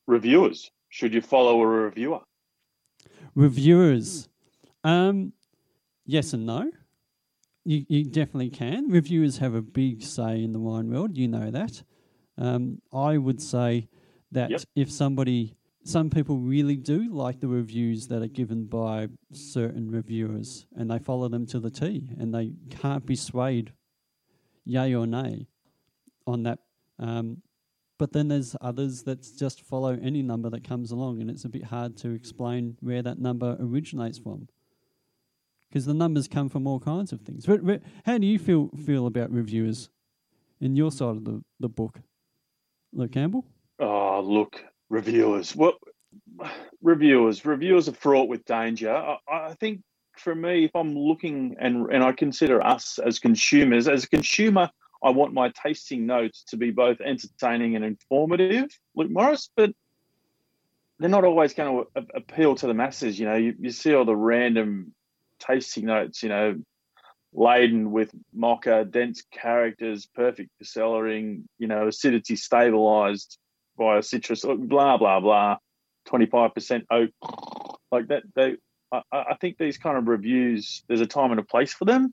Reviewers. 0.07 0.71
Should 0.89 1.15
you 1.15 1.21
follow 1.21 1.61
a 1.61 1.67
reviewer? 1.67 2.21
Reviewers. 3.35 4.29
Um, 4.85 5.33
yes 6.05 6.33
and 6.33 6.47
no. 6.47 6.71
You, 7.65 7.85
you 7.89 8.05
definitely 8.05 8.51
can. 8.51 8.89
Reviewers 8.89 9.39
have 9.39 9.55
a 9.55 9.63
big 9.63 10.03
say 10.03 10.43
in 10.43 10.53
the 10.53 10.61
wine 10.61 10.91
world. 10.91 11.17
You 11.17 11.29
know 11.29 11.51
that. 11.51 11.83
Um, 12.39 12.81
I 12.93 13.19
would 13.19 13.43
say 13.43 13.89
that 14.31 14.51
yep. 14.51 14.61
if 14.77 14.91
somebody, 14.91 15.57
some 15.85 16.09
people 16.09 16.39
really 16.39 16.77
do 16.77 17.13
like 17.13 17.41
the 17.41 17.49
reviews 17.49 18.07
that 18.09 18.23
are 18.23 18.29
given 18.29 18.67
by 18.67 19.09
certain 19.33 19.91
reviewers 19.91 20.67
and 20.77 20.91
they 20.91 20.99
follow 20.99 21.29
them 21.29 21.47
to 21.47 21.59
the 21.59 21.71
T 21.71 22.11
and 22.19 22.33
they 22.33 22.53
can't 22.71 23.05
be 23.05 23.17
swayed, 23.17 23.73
yay 24.65 24.95
or 24.95 25.07
nay 25.07 25.49
on 26.27 26.43
that. 26.45 26.59
Um, 26.99 27.43
but 27.99 28.13
then 28.13 28.29
there's 28.29 28.55
others 28.61 29.05
that 29.05 29.27
just 29.39 29.63
follow 29.63 29.99
any 30.03 30.23
number 30.23 30.51
that 30.51 30.65
comes 30.65 30.91
along, 30.91 31.21
and 31.21 31.31
it's 31.31 31.45
a 31.45 31.49
bit 31.49 31.65
hard 31.65 31.97
to 31.99 32.11
explain 32.11 32.77
where 32.81 33.03
that 33.03 33.19
number 33.19 33.57
originates 33.61 34.19
from. 34.19 34.49
because 35.69 35.87
the 35.87 35.95
numbers 35.95 36.29
come 36.29 36.49
from 36.49 36.67
all 36.67 36.81
kinds 36.81 37.13
of 37.13 37.21
things. 37.23 37.47
But, 37.47 37.65
but 37.65 37.83
how 38.05 38.19
do 38.19 38.27
you 38.27 38.39
feel 38.39 38.71
feel 38.87 39.07
about 39.07 39.31
reviewers 39.33 39.91
in 40.61 40.77
your 40.77 40.91
side 40.91 41.17
of 41.17 41.25
the, 41.25 41.43
the 41.61 41.69
book, 41.69 42.01
Luke 42.93 43.13
Campbell? 43.13 43.47
Oh, 43.79 44.21
look, 44.25 44.65
reviewers. 44.89 45.55
Well, 45.55 45.75
reviewers, 46.83 47.45
reviewers 47.45 47.89
are 47.89 47.95
fraught 47.95 48.29
with 48.29 48.45
danger. 48.45 48.95
I, 48.95 49.19
I 49.31 49.55
think 49.55 49.83
for 50.19 50.35
me, 50.35 50.65
if 50.65 50.71
I'm 50.75 50.97
looking 50.97 51.57
and 51.61 51.91
and 51.93 52.03
I 52.03 52.13
consider 52.13 52.65
us 52.65 52.99
as 53.05 53.19
consumers, 53.19 53.89
as 53.89 54.05
a 54.05 54.09
consumer, 54.09 54.71
I 55.03 55.11
want 55.11 55.35
my 55.35 55.51
tasting 55.51 56.07
notes 56.07 56.45
to 56.49 56.57
be 56.57 56.71
both 56.71 57.01
entertaining 57.01 57.77
and 57.77 57.85
informative, 57.85 58.69
Luke 58.95 59.11
Morris, 59.11 59.51
but 59.57 59.73
they're 60.99 61.11
not 61.11 61.25
always 61.25 61.55
going 61.55 61.85
to 61.95 62.07
appeal 62.15 62.55
to 62.57 62.67
the 62.67 62.75
masses. 62.75 63.19
You 63.19 63.27
know, 63.27 63.37
you, 63.37 63.55
you 63.59 63.71
see 63.71 63.95
all 63.95 64.05
the 64.05 64.17
random 64.17 64.95
tasting 65.39 65.87
notes, 65.87 66.23
you 66.23 66.31
know, 66.31 66.57
laden 67.35 67.91
with 67.93 68.11
mocha, 68.33 68.87
dense 68.89 69.23
characters, 69.31 70.07
perfect 70.15 70.51
for 70.59 70.65
cellaring, 70.65 71.43
you 71.59 71.67
know, 71.67 71.87
acidity 71.87 72.37
stabilized 72.37 73.39
by 73.77 73.99
a 73.99 74.03
citrus, 74.03 74.43
blah, 74.43 74.97
blah, 74.97 75.21
blah, 75.21 75.57
25% 76.09 76.85
oak. 76.91 77.11
Like 77.93 78.09
that, 78.09 78.23
they, 78.35 78.57
I, 78.91 79.03
I, 79.13 79.37
think 79.41 79.59
these 79.59 79.77
kind 79.77 79.99
of 79.99 80.09
reviews, 80.09 80.83
there's 80.89 81.03
a 81.03 81.07
time 81.07 81.31
and 81.31 81.39
a 81.39 81.45
place 81.45 81.73
for 81.73 81.85
them, 81.85 82.13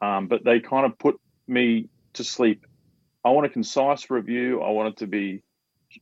um, 0.00 0.28
but 0.28 0.44
they 0.44 0.60
kind 0.60 0.86
of 0.86 0.96
put 0.98 1.20
me 1.48 1.88
to 2.14 2.24
sleep. 2.24 2.66
I 3.24 3.30
want 3.30 3.46
a 3.46 3.50
concise 3.50 4.10
review. 4.10 4.62
I 4.62 4.70
want 4.70 4.90
it 4.90 4.96
to 4.98 5.06
be 5.06 5.42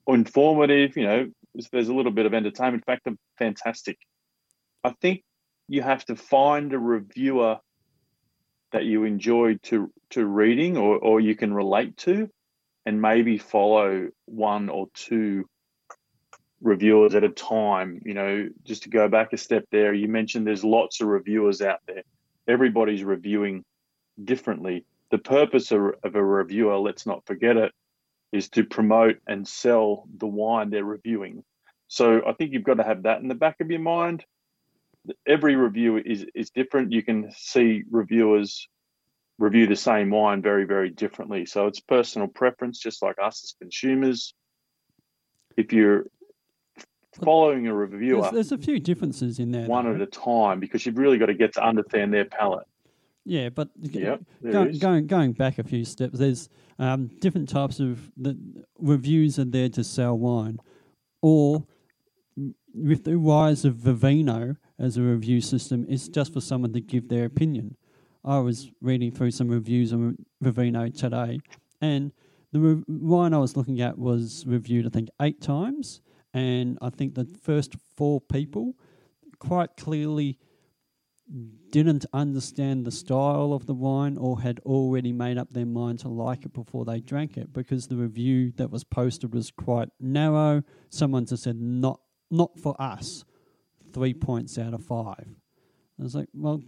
informative. 0.07 0.97
You 0.97 1.05
know, 1.05 1.31
there's 1.73 1.88
a 1.88 1.95
little 1.95 2.12
bit 2.12 2.26
of 2.26 2.35
entertainment 2.35 2.85
factor. 2.85 3.12
Fantastic. 3.38 3.99
I 4.85 4.95
think 5.00 5.23
you 5.69 5.83
have 5.83 6.05
to 6.07 6.17
find 6.17 6.73
a 6.73 6.79
reviewer 6.79 7.59
that 8.73 8.85
you 8.85 9.05
enjoy 9.05 9.57
to 9.62 9.93
to 10.11 10.25
reading 10.25 10.76
or, 10.76 10.97
or 10.99 11.21
you 11.21 11.35
can 11.35 11.52
relate 11.52 11.97
to 11.97 12.29
and 12.87 13.00
maybe 13.00 13.38
follow 13.38 14.09
one 14.26 14.69
or 14.69 14.88
two 14.95 15.45
reviewers 16.61 17.14
at 17.14 17.25
a 17.25 17.29
time 17.29 18.00
you 18.05 18.14
know 18.14 18.49
just 18.64 18.83
to 18.83 18.90
go 18.90 19.09
back 19.09 19.33
a 19.33 19.37
step 19.37 19.64
there 19.71 19.95
you 19.95 20.09
mentioned 20.09 20.47
there's 20.47 20.64
lots 20.64 21.00
of 21.00 21.09
reviewers 21.09 21.62
out 21.62 21.81
there 21.87 22.02
everybody's 22.47 23.02
reviewing 23.02 23.64
differently 24.23 24.85
the 25.11 25.19
purpose 25.19 25.73
of, 25.73 25.95
of 26.02 26.14
a 26.14 26.25
reviewer 26.25 26.79
let's 26.79 27.07
not 27.07 27.25
forget 27.26 27.57
it 27.57 27.73
is 28.33 28.49
to 28.49 28.64
promote 28.64 29.17
and 29.26 29.47
sell 29.47 30.09
the 30.19 30.26
wine 30.26 30.71
they're 30.71 30.85
reviewing 30.85 31.43
so 31.88 32.23
i 32.26 32.33
think 32.33 32.52
you've 32.52 32.64
got 32.64 32.75
to 32.75 32.85
have 32.85 33.02
that 33.02 33.21
in 33.21 33.29
the 33.29 33.35
back 33.35 33.57
of 33.61 33.71
your 33.71 33.81
mind 33.81 34.25
every 35.26 35.57
review 35.57 35.99
is 35.99 36.26
is 36.35 36.50
different. 36.50 36.93
You 36.93 37.02
can 37.02 37.31
see 37.33 37.83
reviewers 37.90 38.69
review 39.38 39.67
the 39.67 39.76
same 39.76 40.11
wine 40.11 40.43
very 40.43 40.64
very 40.64 40.90
differently. 40.90 41.47
So 41.47 41.67
it's 41.67 41.81
personal 41.81 42.29
preference, 42.29 42.79
just 42.79 43.02
like 43.02 43.17
us 43.23 43.43
as 43.45 43.55
consumers. 43.61 44.35
If 45.57 45.73
you're 45.73 46.07
following 47.25 47.67
a 47.67 47.75
reviewer, 47.75 48.23
there's, 48.23 48.33
there's 48.33 48.52
a 48.52 48.59
few 48.59 48.79
differences 48.79 49.38
in 49.38 49.50
there, 49.50 49.67
one 49.67 49.85
though. 49.85 49.95
at 49.95 50.00
a 50.00 50.07
time, 50.07 50.61
because 50.61 50.85
you've 50.87 50.99
really 50.99 51.19
got 51.19 51.26
to 51.26 51.35
get 51.35 51.55
to 51.55 51.64
understand 51.64 52.12
their 52.12 52.25
palate. 52.25 52.67
Yeah, 53.24 53.50
but 53.50 53.68
yep, 53.80 54.22
go, 54.42 54.72
going 54.72 55.06
going 55.06 55.32
back 55.32 55.58
a 55.58 55.62
few 55.62 55.84
steps, 55.84 56.18
there's 56.18 56.48
um, 56.78 57.08
different 57.20 57.48
types 57.48 57.78
of 57.78 58.10
the 58.16 58.36
reviews 58.78 59.38
are 59.38 59.44
there 59.44 59.68
to 59.70 59.84
sell 59.84 60.16
wine, 60.16 60.58
or 61.20 61.64
with 62.74 63.04
the 63.04 63.18
rise 63.18 63.64
of 63.64 63.74
Vivino, 63.74 64.56
as 64.78 64.96
a 64.96 65.02
review 65.02 65.40
system. 65.40 65.84
It's 65.88 66.08
just 66.08 66.32
for 66.32 66.40
someone 66.40 66.72
to 66.72 66.80
give 66.80 67.08
their 67.08 67.26
opinion. 67.26 67.76
I 68.24 68.38
was 68.38 68.70
reading 68.80 69.12
through 69.12 69.30
some 69.30 69.48
reviews 69.48 69.92
on 69.92 70.16
Vivino 70.42 70.96
today, 70.96 71.40
and 71.80 72.12
the 72.52 72.60
re- 72.60 72.84
wine 72.88 73.34
I 73.34 73.38
was 73.38 73.56
looking 73.56 73.80
at 73.80 73.98
was 73.98 74.44
reviewed, 74.46 74.86
I 74.86 74.90
think, 74.90 75.08
eight 75.20 75.40
times. 75.40 76.00
And 76.32 76.78
I 76.80 76.90
think 76.90 77.14
the 77.14 77.26
first 77.42 77.74
four 77.96 78.20
people 78.20 78.74
quite 79.38 79.76
clearly 79.76 80.38
didn't 81.70 82.06
understand 82.12 82.84
the 82.84 82.90
style 82.90 83.52
of 83.52 83.66
the 83.66 83.75
wine 83.75 84.16
or 84.18 84.40
had 84.40 84.58
already 84.60 85.12
made 85.12 85.38
up 85.38 85.52
their 85.52 85.66
mind 85.66 86.00
to 86.00 86.08
like 86.08 86.44
it 86.44 86.52
before 86.52 86.84
they 86.84 87.00
drank 87.00 87.37
it 87.37 87.52
because 87.52 87.87
the 87.87 87.96
review 87.96 88.52
that 88.56 88.70
was 88.70 88.82
posted 88.82 89.32
was 89.32 89.50
quite 89.50 89.88
narrow. 90.00 90.62
Someone 90.88 91.26
just 91.26 91.44
said, 91.44 91.56
not, 91.56 92.00
not 92.30 92.58
for 92.58 92.75
us 92.80 93.25
three 93.92 94.14
points 94.14 94.58
out 94.58 94.75
of 94.75 94.84
five. 94.84 95.28
I 95.99 96.02
was 96.02 96.14
like, 96.14 96.28
well, 96.32 96.62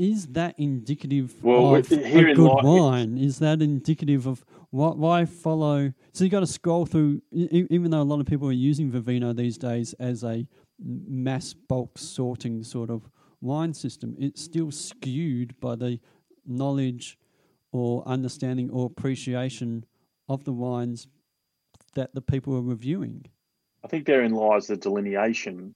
is 0.00 0.28
that 0.28 0.54
indicative 0.58 1.44
well, 1.44 1.74
of 1.74 1.92
a 1.92 2.34
good 2.34 2.62
wine? 2.62 3.18
Is 3.18 3.38
that 3.40 3.60
indicative 3.60 4.26
of 4.26 4.42
what? 4.70 4.96
Why 4.96 5.26
follow? 5.26 5.92
So 6.14 6.24
you 6.24 6.30
got 6.30 6.40
to 6.40 6.46
scroll 6.46 6.86
through. 6.86 7.20
Even 7.30 7.90
though 7.90 8.00
a 8.00 8.02
lot 8.02 8.18
of 8.18 8.24
people 8.24 8.48
are 8.48 8.52
using 8.52 8.90
Vivino 8.90 9.36
these 9.36 9.58
days 9.58 9.92
as 10.00 10.24
a 10.24 10.46
mass 10.82 11.52
bulk 11.52 11.98
sorting 11.98 12.62
sort 12.62 12.90
of 12.90 13.08
wine 13.40 13.74
system, 13.74 14.16
it's 14.18 14.42
still 14.42 14.70
skewed 14.70 15.58
by 15.60 15.76
the 15.76 15.98
knowledge 16.46 17.18
or 17.72 18.06
understanding 18.06 18.70
or 18.70 18.86
appreciation 18.86 19.84
of 20.28 20.44
the 20.44 20.52
wines 20.52 21.06
that 21.94 22.14
the 22.14 22.22
people 22.22 22.54
are 22.56 22.62
reviewing. 22.62 23.24
I 23.84 23.88
think 23.88 24.06
therein 24.06 24.32
lies 24.32 24.66
the 24.66 24.76
delineation 24.76 25.74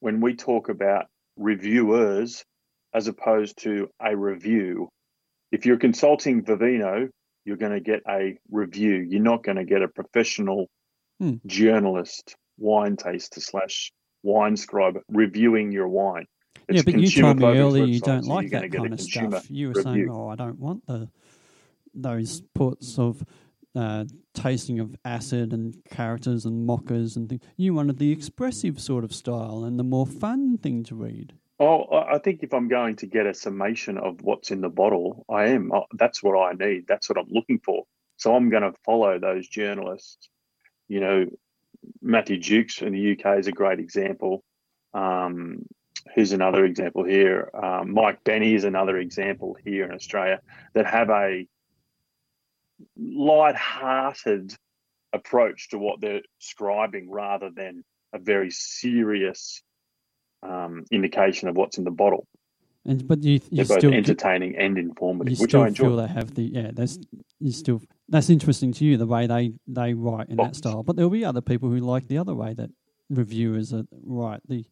when 0.00 0.20
we 0.20 0.34
talk 0.34 0.68
about 0.68 1.06
reviewers 1.36 2.44
as 2.94 3.06
opposed 3.06 3.58
to 3.58 3.88
a 4.00 4.16
review. 4.16 4.88
If 5.52 5.66
you're 5.66 5.78
consulting 5.78 6.42
Vivino, 6.42 7.08
you're 7.44 7.56
going 7.56 7.72
to 7.72 7.80
get 7.80 8.00
a 8.08 8.38
review. 8.50 9.06
You're 9.08 9.22
not 9.22 9.42
going 9.42 9.56
to 9.56 9.64
get 9.64 9.82
a 9.82 9.88
professional 9.88 10.68
hmm. 11.18 11.34
journalist, 11.46 12.34
wine 12.58 12.96
taster 12.96 13.40
slash 13.40 13.92
wine 14.22 14.56
scribe 14.56 14.98
reviewing 15.08 15.72
your 15.72 15.88
wine. 15.88 16.26
It's 16.68 16.76
yeah, 16.76 16.82
but 16.84 17.00
you 17.00 17.10
told 17.10 17.38
me 17.38 17.46
earlier 17.46 17.84
you 17.84 18.00
don't 18.00 18.24
so 18.24 18.32
like 18.32 18.50
that 18.50 18.70
kind 18.72 18.92
of 18.92 19.00
stuff. 19.00 19.50
You 19.50 19.68
were 19.68 19.74
review. 19.74 19.92
saying, 19.92 20.10
"Oh, 20.10 20.28
I 20.28 20.36
don't 20.36 20.58
want 20.58 20.86
the 20.86 21.08
those 21.94 22.42
puts 22.54 22.98
of 22.98 23.24
uh, 23.74 24.04
tasting 24.34 24.80
of 24.80 24.96
acid 25.04 25.52
and 25.52 25.76
characters 25.90 26.44
and 26.44 26.66
mockers 26.66 27.16
and 27.16 27.28
things. 27.28 27.42
You 27.56 27.74
wanted 27.74 27.98
the 27.98 28.12
expressive 28.12 28.80
sort 28.80 29.04
of 29.04 29.14
style 29.14 29.64
and 29.64 29.78
the 29.78 29.84
more 29.84 30.06
fun 30.06 30.58
thing 30.58 30.84
to 30.84 30.94
read. 30.94 31.34
Oh, 31.58 31.84
I 31.92 32.18
think 32.18 32.42
if 32.42 32.54
I'm 32.54 32.68
going 32.68 32.96
to 32.96 33.06
get 33.06 33.26
a 33.26 33.34
summation 33.34 33.98
of 33.98 34.22
what's 34.22 34.50
in 34.50 34.62
the 34.62 34.70
bottle, 34.70 35.26
I 35.28 35.48
am. 35.48 35.70
That's 35.92 36.22
what 36.22 36.38
I 36.38 36.52
need. 36.52 36.86
That's 36.88 37.08
what 37.08 37.18
I'm 37.18 37.28
looking 37.28 37.60
for. 37.62 37.84
So 38.16 38.34
I'm 38.34 38.48
going 38.48 38.62
to 38.62 38.72
follow 38.84 39.18
those 39.18 39.46
journalists. 39.46 40.30
You 40.88 41.00
know, 41.00 41.26
Matthew 42.02 42.38
Jukes 42.38 42.82
in 42.82 42.92
the 42.92 43.12
UK 43.12 43.38
is 43.38 43.46
a 43.46 43.52
great 43.52 43.78
example. 43.78 44.42
Um, 44.94 45.66
who's 46.14 46.32
another 46.32 46.64
example 46.64 47.04
here? 47.04 47.50
Um, 47.54 47.92
Mike 47.92 48.24
Bennie 48.24 48.54
is 48.54 48.64
another 48.64 48.96
example 48.98 49.56
here 49.64 49.84
in 49.84 49.92
Australia 49.92 50.40
that 50.74 50.86
have 50.86 51.10
a 51.10 51.46
light-hearted 52.96 54.54
approach 55.12 55.70
to 55.70 55.78
what 55.78 56.00
they're 56.00 56.22
scribing 56.40 57.06
rather 57.08 57.50
than 57.50 57.84
a 58.12 58.18
very 58.18 58.50
serious 58.50 59.62
um, 60.42 60.84
indication 60.90 61.48
of 61.48 61.56
what's 61.56 61.78
in 61.78 61.84
the 61.84 61.90
bottle. 61.90 62.26
And 62.86 63.06
but 63.06 63.22
you, 63.22 63.40
you 63.50 63.64
they're 63.64 63.78
still 63.78 63.90
both 63.90 63.98
entertaining 63.98 64.56
and 64.56 64.78
informative, 64.78 65.32
you 65.32 65.42
which 65.42 65.50
still 65.50 65.62
I 65.62 65.68
enjoy. 65.68 65.84
feel 65.84 65.96
they 65.96 66.06
have 66.08 66.34
the 66.34 66.42
yeah. 66.42 66.70
That's 66.72 66.98
you 67.38 67.52
still 67.52 67.82
that's 68.08 68.30
interesting 68.30 68.72
to 68.74 68.84
you 68.84 68.96
the 68.96 69.06
way 69.06 69.26
they 69.26 69.52
they 69.66 69.92
write 69.92 70.30
in 70.30 70.36
that 70.36 70.56
style. 70.56 70.82
But 70.82 70.96
there'll 70.96 71.10
be 71.10 71.24
other 71.24 71.42
people 71.42 71.68
who 71.68 71.78
like 71.78 72.08
the 72.08 72.18
other 72.18 72.34
way 72.34 72.54
that 72.54 72.70
reviewers 73.10 73.72
are 73.74 73.84
right. 74.04 74.40
The 74.48 74.64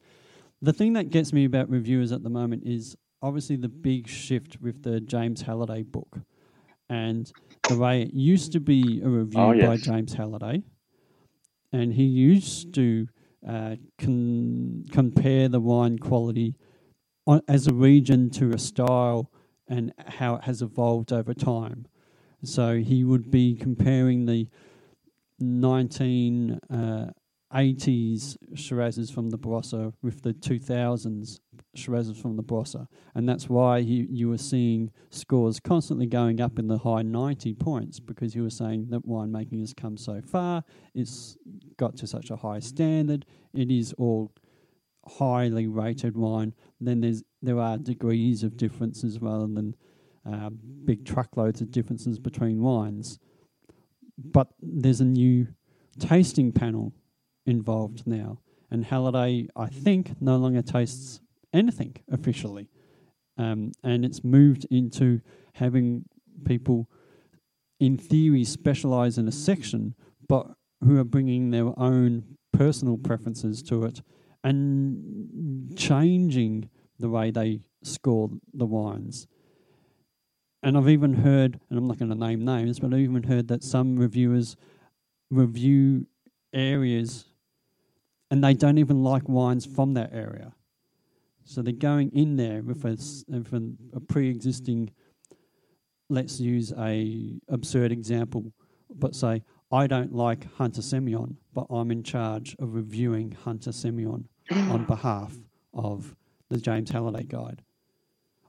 the 0.63 0.73
thing 0.73 0.95
that 0.95 1.11
gets 1.11 1.33
me 1.33 1.45
about 1.45 1.69
reviewers 1.69 2.11
at 2.11 2.23
the 2.23 2.31
moment 2.31 2.63
is 2.65 2.97
obviously 3.21 3.57
the 3.57 3.69
big 3.69 4.09
shift 4.09 4.61
with 4.61 4.83
the 4.83 5.01
James 5.01 5.43
Halliday 5.43 5.83
book 5.83 6.19
and 6.89 7.31
the 7.69 7.77
way 7.77 8.03
it 8.03 8.15
used 8.15 8.53
to 8.53 8.61
be 8.61 9.01
a 9.05 9.09
review 9.09 9.41
oh, 9.41 9.53
yes. 9.53 9.67
by 9.67 9.77
James 9.77 10.15
Halliday, 10.15 10.63
and 11.73 11.93
he 11.93 12.05
used 12.05 12.75
to 12.75 13.07
uh, 13.47 13.77
con- 13.99 14.87
compare 14.91 15.49
the 15.49 15.61
wine 15.61 15.99
quality 15.99 16.55
on, 17.29 17.43
as 17.47 17.69
a 17.69 17.75
region 17.75 18.31
to 18.31 18.51
a 18.51 18.59
style 18.59 19.31
and 19.69 19.93
how 20.07 20.37
it 20.37 20.45
has 20.45 20.63
evolved 20.63 21.13
over 21.13 21.35
time. 21.35 21.87
So 22.43 22.79
he 22.79 23.05
would 23.05 23.31
be 23.31 23.55
comparing 23.55 24.27
the 24.27 24.49
19 25.39 26.59
uh, 26.71 27.11
80s 27.53 28.37
Shirazes 28.55 29.13
from 29.13 29.31
the 29.31 29.39
Barossa 29.39 29.93
with 30.03 30.23
the 30.23 30.35
2000s 30.35 31.41
Shirazes 31.77 32.21
from 32.21 32.37
the 32.37 32.43
Barossa. 32.43 32.87
And 33.15 33.29
that's 33.29 33.49
why 33.49 33.83
he, 33.83 34.07
you 34.11 34.29
were 34.29 34.39
seeing 34.39 34.91
scores 35.11 35.61
constantly 35.61 36.07
going 36.07 36.41
up 36.41 36.59
in 36.59 36.69
the 36.69 36.79
high 36.79 37.03
90 37.03 37.55
points 37.55 38.01
because 38.01 38.35
you 38.35 38.43
were 38.43 38.51
saying 38.51 38.89
that 38.91 39.07
winemaking 39.07 39.61
has 39.61 39.75
come 39.75 39.97
so 39.97 40.21
far, 40.21 40.65
it's 40.95 41.37
got 41.77 41.97
to 41.97 42.07
such 42.07 42.31
a 42.31 42.37
high 42.37 42.59
standard, 42.59 43.25
it 43.55 43.71
is 43.71 43.93
all 43.99 44.33
highly 45.09 45.67
rated 45.67 46.17
wine, 46.17 46.55
then 46.81 47.01
there's 47.01 47.23
there 47.43 47.59
are 47.59 47.79
degrees 47.79 48.43
of 48.43 48.57
differences 48.57 49.21
rather 49.21 49.47
than 49.47 49.75
uh, 50.31 50.51
big 50.85 51.05
truckloads 51.05 51.61
of 51.61 51.71
differences 51.71 52.19
between 52.19 52.61
wines. 52.61 53.19
But 54.19 54.49
there's 54.61 55.01
a 55.01 55.05
new 55.05 55.49
tasting 55.99 56.53
panel 56.53 56.93
involved 57.47 58.07
now, 58.07 58.41
and 58.71 58.85
Halliday, 58.85 59.49
I 59.57 59.67
think, 59.67 60.21
no 60.21 60.37
longer 60.37 60.63
tastes 60.63 61.21
anything 61.53 61.97
officially, 62.11 62.69
um, 63.37 63.73
and 63.83 64.05
it's 64.05 64.25
moved 64.25 64.67
into 64.71 65.21
having 65.55 66.05
people, 66.45 66.89
in 67.81 67.97
theory, 67.97 68.45
specialize 68.45 69.19
in 69.19 69.29
a 69.29 69.33
section, 69.33 69.95
but 70.29 70.49
who 70.85 70.99
are 70.99 71.05
bringing 71.05 71.51
their 71.51 71.73
own 71.79 72.37
personal 72.53 72.97
preferences 72.97 73.63
to 73.63 73.85
it 73.85 74.03
and 74.45 75.77
changing 75.77 76.71
the 76.99 77.09
way 77.09 77.31
they 77.31 77.61
score 77.83 78.31
the 78.53 78.67
wines. 78.67 79.27
And 80.63 80.77
I've 80.77 80.89
even 80.89 81.15
heard, 81.15 81.61
and 81.71 81.79
I'm 81.79 81.87
not 81.87 81.99
going 81.99 82.11
to 82.11 82.17
name 82.17 82.45
names, 82.45 82.81
but 82.81 82.93
I've 82.93 83.01
even 83.01 83.23
heard 83.23 83.49
that 83.49 83.63
some 83.63 83.97
reviewers 83.97 84.57
review 85.31 86.07
areas 86.53 87.27
and 88.31 88.43
they 88.45 88.55
don't 88.55 88.79
even 88.79 89.03
like 89.03 89.29
wines 89.29 89.65
from 89.65 89.95
that 89.95 90.13
area. 90.13 90.53
So 91.45 91.63
they're 91.63 91.73
going 91.73 92.11
in 92.11 92.37
there 92.37 92.63
with 92.63 92.85
a, 92.85 92.99
with 93.29 93.53
a 93.95 94.01
pre-existing. 94.01 94.91
Let's 96.11 96.41
use 96.41 96.73
a 96.77 97.41
absurd 97.49 97.91
example, 97.91 98.53
but 98.95 99.15
say 99.15 99.43
I 99.71 99.87
don't 99.87 100.15
like 100.15 100.51
Hunter 100.55 100.81
Semillon, 100.81 101.37
but 101.53 101.67
I'm 101.69 101.91
in 101.91 102.03
charge 102.03 102.57
of 102.59 102.75
reviewing 102.75 103.33
Hunter 103.33 103.71
Semillon 103.71 104.25
on 104.51 104.85
behalf 104.87 105.37
of 105.75 106.17
the 106.49 106.57
James 106.57 106.91
Halliday 106.91 107.25
Guide. 107.25 107.63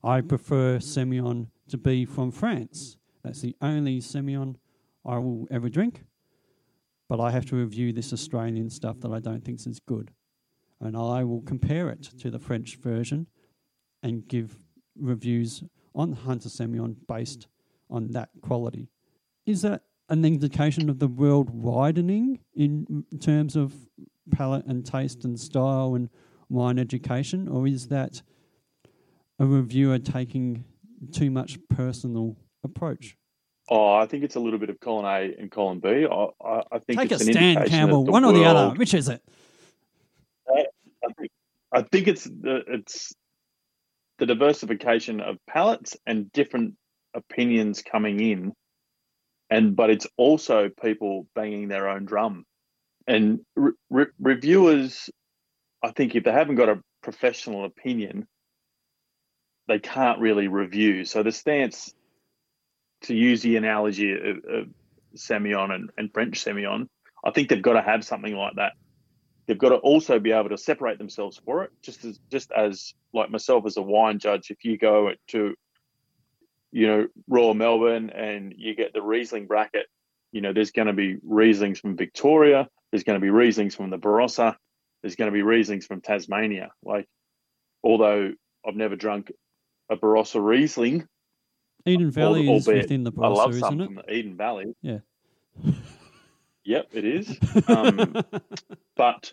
I 0.02 0.22
prefer 0.22 0.78
Semillon 0.78 1.48
to 1.68 1.78
be 1.78 2.06
from 2.06 2.32
France. 2.32 2.98
That's 3.22 3.42
the 3.42 3.56
only 3.62 4.00
Semillon 4.00 4.56
I 5.06 5.18
will 5.18 5.46
ever 5.52 5.68
drink. 5.68 6.06
But 7.10 7.20
I 7.20 7.32
have 7.32 7.46
to 7.48 7.58
review 7.58 7.92
this 7.92 8.14
Australian 8.14 8.70
stuff 8.70 9.02
that 9.02 9.12
I 9.12 9.20
don't 9.20 9.44
think 9.44 9.60
is 9.68 9.80
good. 9.80 10.12
And 10.80 10.96
I 10.96 11.26
will 11.26 11.42
compare 11.42 11.90
it 11.90 12.04
to 12.20 12.32
the 12.32 12.40
French 12.40 12.78
version 12.78 13.28
and 14.02 14.26
give 14.26 14.56
reviews 14.98 15.64
on 15.94 16.14
Hunter 16.14 16.48
Semillon 16.48 16.96
based 17.10 17.48
on 17.90 18.12
that 18.12 18.30
quality. 18.42 18.88
Is 19.46 19.64
that 19.64 19.82
an 20.10 20.26
indication 20.26 20.90
of 20.90 21.00
the 21.00 21.08
world 21.08 21.50
widening 21.50 22.40
in 22.56 23.06
terms 23.20 23.56
of 23.56 23.74
palate 24.32 24.66
and 24.66 24.86
taste 24.86 25.24
and 25.24 25.40
style 25.40 25.96
and 25.96 26.10
wine 26.50 26.80
education, 26.80 27.48
or 27.48 27.68
is 27.68 27.88
that 27.88 28.22
a 29.40 29.46
reviewer 29.46 30.00
taking 30.00 30.66
too 31.12 31.32
much 31.32 31.58
personal 31.70 32.36
approach? 32.64 33.16
Oh, 33.70 33.94
I 33.94 34.08
think 34.08 34.24
it's 34.24 34.36
a 34.36 34.40
little 34.40 34.58
bit 34.58 34.70
of 34.70 34.80
column 34.80 35.06
A 35.06 35.36
and 35.40 35.52
column 35.52 35.80
B. 35.80 36.08
I, 36.12 36.28
I, 36.44 36.64
I 36.72 36.80
think 36.80 37.00
take 37.00 37.12
it's 37.12 37.22
a 37.22 37.32
stand, 37.32 37.68
Campbell. 37.68 38.04
One 38.04 38.24
world, 38.24 38.36
or 38.36 38.40
the 38.40 38.46
other. 38.46 38.76
Which 38.76 38.96
is 38.96 39.10
it? 39.10 39.22
I, 40.48 40.66
I, 41.06 41.14
think, 41.18 41.32
I 41.72 41.82
think 41.84 42.08
it's 42.08 42.24
the 42.24 42.64
it's 42.68 43.14
the 44.18 44.26
diversification 44.26 45.22
of 45.22 45.38
palates 45.48 45.96
and 46.08 46.32
different 46.32 46.74
opinions 47.14 47.84
coming 47.84 48.20
in 48.20 48.54
and 49.50 49.76
but 49.76 49.90
it's 49.90 50.08
also 50.18 50.70
people 50.70 51.28
banging 51.36 51.68
their 51.68 51.90
own 51.90 52.06
drum. 52.06 52.46
And 53.08 53.40
re- 53.56 54.14
reviewers 54.20 55.10
i 55.84 55.92
think 55.92 56.16
if 56.16 56.24
they 56.24 56.32
haven't 56.32 56.56
got 56.56 56.70
a 56.70 56.82
professional 57.02 57.66
opinion 57.66 58.28
they 59.68 59.80
can't 59.80 60.20
really 60.20 60.48
review. 60.48 61.06
So 61.06 61.22
the 61.22 61.32
stance 61.32 61.94
to 63.04 63.16
use 63.16 63.44
the 63.44 63.56
analogy 63.56 64.12
of, 64.14 64.38
of 64.50 64.68
semillon 65.16 65.72
and, 65.74 65.90
and 65.98 66.12
french 66.14 66.44
semillon 66.44 66.88
i 67.24 67.32
think 67.32 67.50
they've 67.50 67.62
got 67.62 67.74
to 67.74 67.82
have 67.82 68.04
something 68.04 68.36
like 68.36 68.56
that. 68.56 68.74
They've 69.48 69.58
got 69.58 69.70
to 69.70 69.78
also 69.78 70.20
be 70.20 70.32
able 70.32 70.50
to 70.50 70.58
separate 70.60 71.00
themselves 71.00 71.42
for 71.44 71.64
it 71.64 71.72
just 71.82 72.06
as 72.06 72.20
just 72.30 72.52
as 72.52 72.94
like 73.14 73.32
myself 73.32 73.66
as 73.66 73.78
a 73.78 73.82
wine 73.82 74.20
judge 74.20 74.52
if 74.52 74.64
you 74.64 74.78
go 74.78 75.12
to 75.30 75.56
you 76.72 76.88
know, 76.88 77.08
Royal 77.28 77.54
Melbourne 77.54 78.10
and 78.10 78.54
you 78.58 78.76
get 78.76 78.94
the 78.94 79.02
Riesling 79.02 79.48
bracket, 79.48 79.88
you 80.32 80.42
know, 80.42 80.54
there's 80.54 80.72
going 80.72 80.88
to 80.88 80.94
be 80.94 81.16
Rieslings 81.18 81.80
from 81.80 81.96
Victoria, 81.96 82.68
there's 82.92 83.04
going 83.04 83.20
to 83.20 83.26
be 83.26 83.32
Rieslings 83.32 83.76
from 83.76 83.90
the 83.90 83.98
Barossa, 83.98 84.56
there's 85.02 85.16
going 85.16 85.32
to 85.32 85.34
be 85.34 85.44
Rieslings 85.44 85.86
from 85.86 86.02
Tasmania. 86.02 86.72
Like, 86.84 87.08
although 87.84 88.34
I've 88.68 88.76
never 88.76 88.96
drunk 88.96 89.32
a 89.90 89.98
Barossa 89.98 90.44
Riesling. 90.44 91.08
Eden 91.86 92.12
Valley 92.12 92.52
is 92.52 92.68
within 92.68 93.04
the 93.04 93.12
Barossa, 93.12 93.24
I 93.24 93.28
love 93.28 93.56
some 93.56 93.86
from 93.86 93.96
the 93.96 94.14
Eden 94.14 94.38
Valley. 94.38 94.76
Yeah. 94.82 95.00
yep, 96.64 96.90
it 96.94 97.06
is. 97.06 97.38
Um, 97.68 98.14
but 98.96 99.32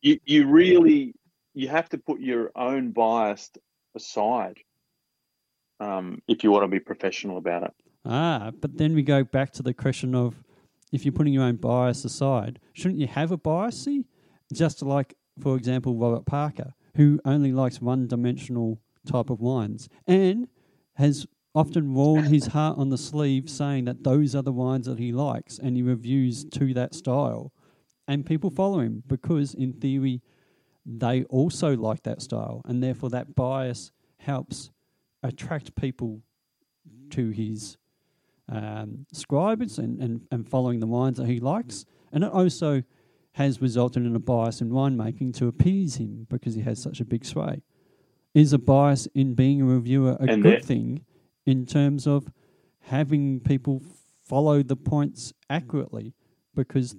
you 0.00 0.18
you 0.24 0.48
really 0.48 1.14
you 1.54 1.68
have 1.68 1.88
to 1.90 1.98
put 1.98 2.20
your 2.20 2.50
own 2.56 2.92
bias 2.92 3.50
aside 3.94 4.58
um, 5.80 6.22
if 6.28 6.44
you 6.44 6.50
want 6.50 6.64
to 6.64 6.68
be 6.68 6.78
professional 6.80 7.38
about 7.38 7.64
it. 7.64 7.72
Ah, 8.04 8.50
but 8.60 8.76
then 8.76 8.94
we 8.94 9.02
go 9.02 9.24
back 9.24 9.52
to 9.52 9.62
the 9.62 9.74
question 9.74 10.14
of 10.14 10.42
if 10.92 11.04
you're 11.04 11.12
putting 11.12 11.32
your 11.32 11.44
own 11.44 11.56
bias 11.56 12.04
aside, 12.04 12.58
shouldn't 12.72 13.00
you 13.00 13.06
have 13.06 13.30
a 13.32 13.36
bias? 13.36 13.88
Just 14.52 14.82
like, 14.82 15.14
for 15.40 15.56
example, 15.56 15.96
Robert 15.96 16.26
Parker, 16.26 16.74
who 16.96 17.20
only 17.24 17.52
likes 17.52 17.80
one 17.80 18.06
dimensional 18.06 18.80
type 19.06 19.30
of 19.30 19.40
wines 19.40 19.88
and 20.06 20.48
has 20.94 21.26
often 21.54 21.94
worn 21.94 22.24
his 22.24 22.48
heart 22.48 22.78
on 22.78 22.90
the 22.90 22.98
sleeve 22.98 23.48
saying 23.48 23.84
that 23.84 24.04
those 24.04 24.34
are 24.34 24.42
the 24.42 24.52
wines 24.52 24.86
that 24.86 24.98
he 24.98 25.12
likes 25.12 25.58
and 25.58 25.76
he 25.76 25.82
reviews 25.82 26.44
to 26.44 26.74
that 26.74 26.94
style. 26.94 27.52
And 28.06 28.26
people 28.26 28.50
follow 28.50 28.80
him 28.80 29.04
because, 29.06 29.54
in 29.54 29.74
theory, 29.74 30.20
they 30.84 31.24
also 31.24 31.76
like 31.76 32.02
that 32.02 32.22
style, 32.22 32.62
and 32.64 32.82
therefore 32.82 33.10
that 33.10 33.36
bias 33.36 33.92
helps 34.18 34.70
attract 35.22 35.74
people 35.74 36.20
to 37.10 37.30
his 37.30 37.76
um, 38.48 39.06
scribes 39.12 39.78
and, 39.78 40.00
and, 40.00 40.22
and 40.30 40.48
following 40.48 40.80
the 40.80 40.86
wines 40.86 41.18
that 41.18 41.26
he 41.26 41.40
likes. 41.40 41.84
And 42.12 42.24
it 42.24 42.32
also 42.32 42.82
has 43.32 43.62
resulted 43.62 44.04
in 44.04 44.16
a 44.16 44.20
bias 44.20 44.60
in 44.60 44.70
winemaking 44.70 45.36
to 45.36 45.46
appease 45.46 45.96
him 45.96 46.26
because 46.28 46.54
he 46.54 46.62
has 46.62 46.82
such 46.82 47.00
a 47.00 47.04
big 47.04 47.24
sway. 47.24 47.62
Is 48.34 48.52
a 48.52 48.58
bias 48.58 49.06
in 49.14 49.34
being 49.34 49.60
a 49.62 49.64
reviewer 49.64 50.16
a 50.20 50.24
and 50.24 50.42
good 50.42 50.64
thing 50.64 51.04
in 51.46 51.66
terms 51.66 52.06
of 52.06 52.30
having 52.80 53.40
people 53.40 53.82
follow 54.24 54.62
the 54.62 54.76
points 54.76 55.32
accurately 55.48 56.14
because 56.54 56.94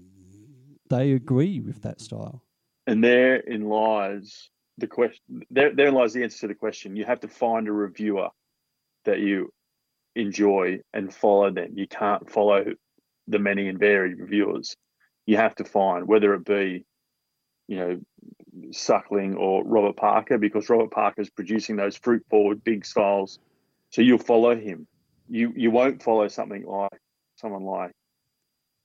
they 0.90 1.14
agree 1.14 1.60
with 1.60 1.82
that 1.84 2.02
style? 2.02 2.44
And 2.88 3.04
therein 3.04 3.70
lies 3.70 4.50
the 4.82 4.88
question 4.88 5.44
there, 5.50 5.74
there 5.74 5.92
lies 5.92 6.14
the 6.14 6.24
answer 6.24 6.42
to 6.42 6.48
the 6.48 6.56
question. 6.56 6.96
You 6.96 7.06
have 7.06 7.22
to 7.22 7.28
find 7.28 7.68
a 7.68 7.72
reviewer 7.72 8.30
that 9.06 9.20
you 9.20 9.52
enjoy 10.16 10.82
and 10.94 11.14
follow 11.14 11.52
them. 11.52 11.72
You 11.76 11.88
can't 11.88 12.30
follow 12.30 12.66
the 13.28 13.40
many 13.40 13.68
and 13.68 13.80
varied 13.80 14.20
reviewers. 14.20 14.76
You 15.26 15.38
have 15.38 15.56
to 15.56 15.64
find 15.64 16.08
whether 16.08 16.34
it 16.34 16.46
be 16.46 16.86
you 17.68 17.78
know 17.78 18.02
suckling 18.72 19.36
or 19.36 19.64
robert 19.64 19.96
parker 19.96 20.38
because 20.38 20.70
robert 20.70 20.92
parker 20.92 21.22
is 21.22 21.30
producing 21.30 21.78
those 21.78 21.96
fruit 21.96 22.26
forward 22.30 22.62
big 22.66 22.86
styles 22.86 23.40
so 23.92 24.02
you'll 24.02 24.18
follow 24.18 24.56
him. 24.56 24.88
You 25.30 25.54
you 25.56 25.70
won't 25.70 26.02
follow 26.02 26.28
something 26.28 26.66
like 26.66 27.00
someone 27.36 27.64
like 27.64 27.92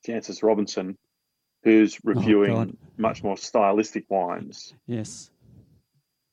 Jancis 0.06 0.42
Robinson 0.42 0.98
who's 1.62 1.96
oh, 1.96 2.00
reviewing 2.04 2.52
oh, 2.52 2.86
much 2.96 3.22
more 3.22 3.36
stylistic 3.36 4.04
wines. 4.08 4.74
Yes 4.86 5.30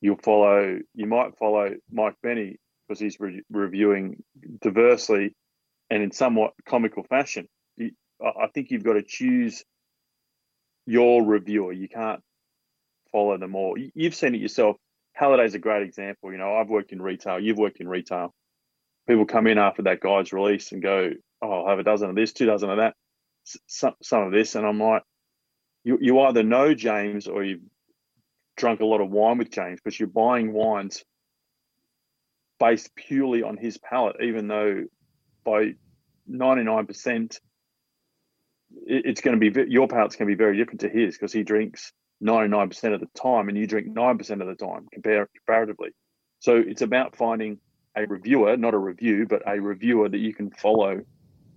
you'll 0.04 0.18
follow, 0.22 0.78
you 0.94 1.06
might 1.06 1.34
follow 1.38 1.70
Mike 1.90 2.16
Bennie 2.22 2.58
because 2.86 3.00
he's 3.00 3.18
re- 3.18 3.42
reviewing 3.50 4.22
diversely 4.60 5.34
and 5.88 6.02
in 6.02 6.12
somewhat 6.12 6.52
comical 6.68 7.04
fashion. 7.04 7.48
I 8.20 8.48
think 8.52 8.70
you've 8.70 8.84
got 8.84 8.94
to 8.94 9.02
choose 9.02 9.64
your 10.86 11.24
reviewer. 11.24 11.72
You 11.72 11.88
can't 11.88 12.20
follow 13.12 13.38
them 13.38 13.54
all. 13.54 13.76
You've 13.94 14.14
seen 14.14 14.34
it 14.34 14.42
yourself. 14.42 14.76
Halliday's 15.14 15.54
a 15.54 15.58
great 15.58 15.82
example. 15.82 16.32
You 16.32 16.38
know, 16.38 16.54
I've 16.54 16.68
worked 16.68 16.92
in 16.92 17.00
retail. 17.00 17.40
You've 17.40 17.56
worked 17.56 17.80
in 17.80 17.88
retail. 17.88 18.34
People 19.08 19.24
come 19.24 19.46
in 19.46 19.56
after 19.56 19.84
that 19.84 20.00
guide's 20.00 20.34
release 20.34 20.72
and 20.72 20.82
go, 20.82 21.12
"Oh, 21.40 21.50
I'll 21.50 21.68
have 21.68 21.78
a 21.78 21.82
dozen 21.82 22.10
of 22.10 22.16
this, 22.16 22.34
two 22.34 22.46
dozen 22.46 22.68
of 22.68 22.76
that, 22.76 22.94
some 23.66 23.94
some 24.02 24.24
of 24.24 24.32
this," 24.32 24.54
and 24.54 24.66
I'm 24.66 24.80
like, 24.80 25.02
"You 25.82 25.98
you 26.00 26.20
either 26.20 26.42
know 26.42 26.74
James 26.74 27.26
or 27.26 27.42
you've 27.42 27.62
drunk 28.56 28.80
a 28.80 28.86
lot 28.86 29.00
of 29.00 29.10
wine 29.10 29.38
with 29.38 29.50
James 29.50 29.80
because 29.82 29.98
you're 29.98 30.08
buying 30.08 30.52
wines 30.52 31.04
based 32.60 32.94
purely 32.94 33.42
on 33.42 33.56
his 33.56 33.78
palate, 33.78 34.16
even 34.22 34.48
though 34.48 34.84
by 35.44 35.74
99% 36.30 37.38
it's 38.86 39.20
going 39.20 39.38
to 39.38 39.50
be 39.50 39.70
your 39.70 39.86
palate's 39.86 40.16
going 40.16 40.28
to 40.28 40.34
be 40.34 40.38
very 40.38 40.56
different 40.56 40.80
to 40.80 40.88
his 40.88 41.14
because 41.14 41.32
he 41.32 41.42
drinks 41.42 41.92
99% 42.22 42.94
of 42.94 43.00
the 43.00 43.08
time 43.20 43.48
and 43.48 43.58
you 43.58 43.66
drink 43.66 43.88
9% 43.88 44.40
of 44.40 44.46
the 44.46 44.54
time 44.54 44.86
compare, 44.92 45.28
comparatively. 45.36 45.90
So 46.40 46.56
it's 46.56 46.82
about 46.82 47.16
finding 47.16 47.58
a 47.96 48.06
reviewer, 48.06 48.56
not 48.56 48.74
a 48.74 48.78
review, 48.78 49.26
but 49.28 49.42
a 49.46 49.60
reviewer 49.60 50.08
that 50.08 50.18
you 50.18 50.34
can 50.34 50.50
follow 50.50 51.02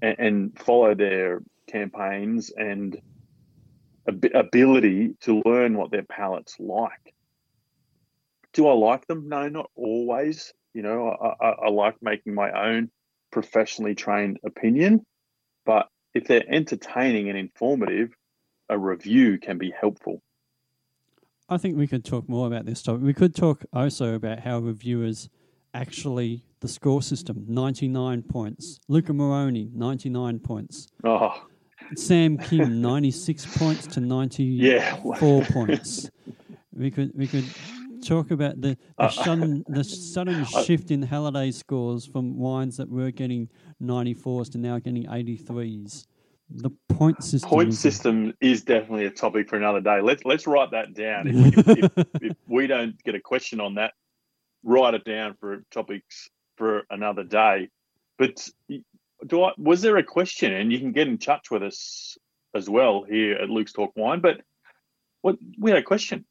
and, 0.01 0.57
follow 0.59 0.93
their 0.93 1.41
campaigns 1.67 2.51
and 2.55 2.99
ability 4.07 5.15
to 5.21 5.41
learn 5.45 5.77
what 5.77 5.91
their 5.91 6.03
palate's 6.03 6.55
like. 6.59 7.13
Do 8.53 8.67
I 8.67 8.73
like 8.73 9.05
them? 9.07 9.29
No, 9.29 9.47
not 9.49 9.69
always. 9.75 10.53
You 10.73 10.81
know, 10.81 11.09
I, 11.09 11.45
I, 11.45 11.49
I 11.65 11.69
like 11.69 11.95
making 12.01 12.33
my 12.33 12.51
own 12.51 12.89
professionally 13.31 13.95
trained 13.95 14.39
opinion, 14.45 15.05
but 15.65 15.87
if 16.13 16.27
they're 16.27 16.49
entertaining 16.49 17.29
and 17.29 17.37
informative, 17.37 18.13
a 18.69 18.77
review 18.77 19.37
can 19.37 19.57
be 19.57 19.73
helpful. 19.79 20.21
I 21.49 21.57
think 21.57 21.77
we 21.77 21.87
could 21.87 22.03
talk 22.03 22.27
more 22.27 22.47
about 22.47 22.65
this 22.65 22.81
topic. 22.81 23.03
We 23.03 23.13
could 23.13 23.35
talk 23.35 23.63
also 23.71 24.15
about 24.15 24.39
how 24.39 24.59
reviewers 24.59 25.29
actually 25.73 26.43
the 26.59 26.67
score 26.67 27.01
system 27.01 27.45
99 27.47 28.23
points. 28.23 28.79
Luca 28.87 29.13
Maroni 29.13 29.69
99 29.73 30.39
points. 30.39 30.87
Oh, 31.03 31.45
Sam 31.95 32.37
Kim 32.37 32.81
96 32.81 33.57
points 33.57 33.87
to 33.87 33.99
94 34.01 34.45
Yeah. 35.41 35.47
points. 35.51 36.09
We 36.73 36.91
could 36.91 37.11
we 37.15 37.25
could 37.25 37.45
talk 38.05 38.29
about 38.29 38.61
the, 38.61 38.77
the 38.99 39.03
Uh, 39.05 39.09
sudden 39.09 39.63
the 39.67 39.83
sudden 39.83 40.45
shift 40.45 40.91
in 40.91 41.01
Halliday 41.01 41.49
scores 41.49 42.05
from 42.05 42.37
wines 42.37 42.77
that 42.77 42.87
were 42.87 43.09
getting 43.09 43.49
94s 43.81 44.51
to 44.51 44.59
now 44.59 44.77
getting 44.77 45.05
83s. 45.05 46.05
The 46.51 46.69
point 46.89 47.23
system. 47.23 47.49
point 47.49 47.69
is- 47.69 47.79
system 47.79 48.31
is 48.41 48.63
definitely 48.63 49.05
a 49.05 49.09
topic 49.09 49.49
for 49.49 49.55
another 49.55 49.81
day. 49.81 50.01
Let's 50.01 50.23
let's 50.23 50.45
write 50.45 50.69
that 50.71 50.93
down. 50.93 51.27
If, 51.27 51.57
if, 51.67 51.91
if, 51.97 52.07
if 52.21 52.37
we 52.47 52.67
don't 52.67 53.01
get 53.03 53.15
a 53.15 53.19
question 53.19 53.59
on 53.59 53.73
that, 53.75 53.93
write 54.63 54.93
it 54.93 55.03
down 55.03 55.35
for 55.39 55.63
topics 55.71 56.29
for 56.57 56.83
another 56.91 57.23
day. 57.23 57.69
But 58.19 58.47
do 59.25 59.43
I, 59.43 59.51
was 59.57 59.81
there 59.81 59.97
a 59.97 60.03
question? 60.03 60.53
And 60.53 60.71
you 60.71 60.79
can 60.79 60.91
get 60.91 61.07
in 61.07 61.17
touch 61.17 61.49
with 61.49 61.63
us 61.63 62.17
as 62.53 62.69
well 62.69 63.03
here 63.03 63.35
at 63.35 63.49
Luke's 63.49 63.73
Talk 63.73 63.91
Wine. 63.95 64.19
But 64.19 64.41
what 65.21 65.37
we 65.59 65.71
had 65.71 65.79
a 65.79 65.83
question. 65.83 66.25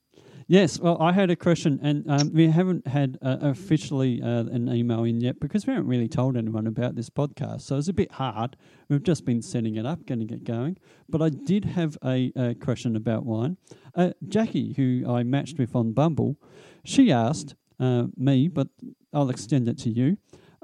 Yes, 0.49 0.79
well, 0.79 0.97
I 1.03 1.11
had 1.11 1.29
a 1.29 1.35
question, 1.35 1.81
and 1.83 2.09
um, 2.09 2.33
we 2.33 2.47
haven't 2.47 2.87
had 2.87 3.19
uh, 3.21 3.39
officially 3.41 4.23
uh, 4.23 4.45
an 4.45 4.73
email 4.73 5.03
in 5.03 5.21
yet 5.21 5.41
because 5.41 5.67
we 5.67 5.73
haven't 5.73 5.89
really 5.89 6.07
told 6.07 6.37
anyone 6.37 6.69
about 6.69 6.95
this 6.95 7.11
podcast. 7.11 7.63
So 7.63 7.77
it's 7.77 7.89
a 7.89 7.93
bit 7.93 8.13
hard. 8.13 8.57
We've 8.89 9.03
just 9.03 9.25
been 9.25 9.43
setting 9.43 9.75
it 9.75 9.85
up, 9.85 10.07
getting 10.07 10.31
it 10.31 10.45
going. 10.45 10.77
But 11.09 11.21
I 11.21 11.31
did 11.31 11.65
have 11.65 11.99
a, 12.05 12.33
a 12.37 12.55
question 12.55 12.95
about 12.95 13.27
wine. 13.27 13.57
Uh, 13.97 14.13
Jackie, 14.29 14.75
who 14.75 15.03
I 15.09 15.25
matched 15.25 15.59
with 15.59 15.75
on 15.75 15.93
Bumble, 15.93 16.37
she 16.85 17.11
asked 17.11 17.57
uh, 17.81 18.05
me, 18.17 18.47
but 18.47 18.69
I'll 19.13 19.31
extend 19.31 19.69
it 19.69 19.79
to 19.79 19.91
you. 19.91 20.17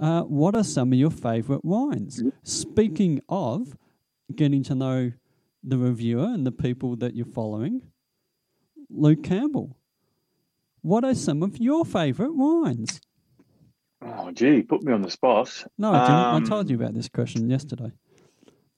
Uh, 0.02 0.22
what 0.22 0.56
are 0.56 0.64
some 0.64 0.92
of 0.92 0.98
your 0.98 1.12
favourite 1.12 1.64
wines? 1.64 2.20
Speaking 2.42 3.20
of 3.28 3.76
getting 4.34 4.64
to 4.64 4.74
know 4.74 5.12
the 5.62 5.78
reviewer 5.78 6.24
and 6.24 6.44
the 6.44 6.50
people 6.50 6.96
that 6.96 7.14
you're 7.14 7.24
following, 7.24 7.82
Luke 8.90 9.22
Campbell. 9.22 9.76
What 10.80 11.04
are 11.04 11.14
some 11.14 11.44
of 11.44 11.58
your 11.58 11.84
favourite 11.84 12.34
wines? 12.34 13.00
Oh, 14.04 14.32
gee, 14.32 14.62
put 14.62 14.82
me 14.82 14.92
on 14.92 15.02
the 15.02 15.10
spot. 15.10 15.64
No, 15.78 15.92
I 15.92 16.00
didn't. 16.00 16.16
Um, 16.16 16.42
I 16.42 16.48
told 16.48 16.68
you 16.68 16.74
about 16.74 16.94
this 16.94 17.08
question 17.08 17.48
yesterday. 17.48 17.92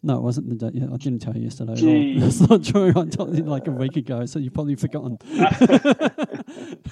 No, 0.02 0.18
it 0.18 0.22
wasn't 0.22 0.50
the 0.50 0.56
day. 0.56 0.78
Yeah, 0.78 0.92
I 0.92 0.98
didn't 0.98 1.20
tell 1.20 1.34
you 1.34 1.44
yesterday 1.44 1.74
Gee. 1.76 2.18
That's 2.20 2.40
not 2.40 2.62
true. 2.62 2.90
I 2.94 3.06
told 3.06 3.34
you 3.34 3.44
like 3.44 3.66
a 3.66 3.70
week 3.70 3.96
ago, 3.96 4.26
so 4.26 4.38
you've 4.38 4.52
probably 4.52 4.76
forgotten. 4.76 5.18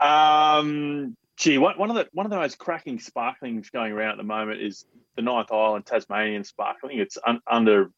Um, 0.00 1.16
gee, 1.36 1.58
one, 1.58 1.78
one 1.78 1.90
of 1.90 1.96
the 1.96 2.08
one 2.12 2.26
of 2.26 2.30
the 2.30 2.38
most 2.38 2.58
cracking 2.58 2.98
sparklings 2.98 3.70
going 3.70 3.92
around 3.92 4.12
at 4.12 4.16
the 4.16 4.24
moment 4.24 4.60
is 4.60 4.86
the 5.16 5.22
Ninth 5.22 5.52
Island 5.52 5.86
Tasmanian 5.86 6.44
sparkling. 6.44 6.98
It's 6.98 7.18
un, 7.26 7.40
under 7.50 7.90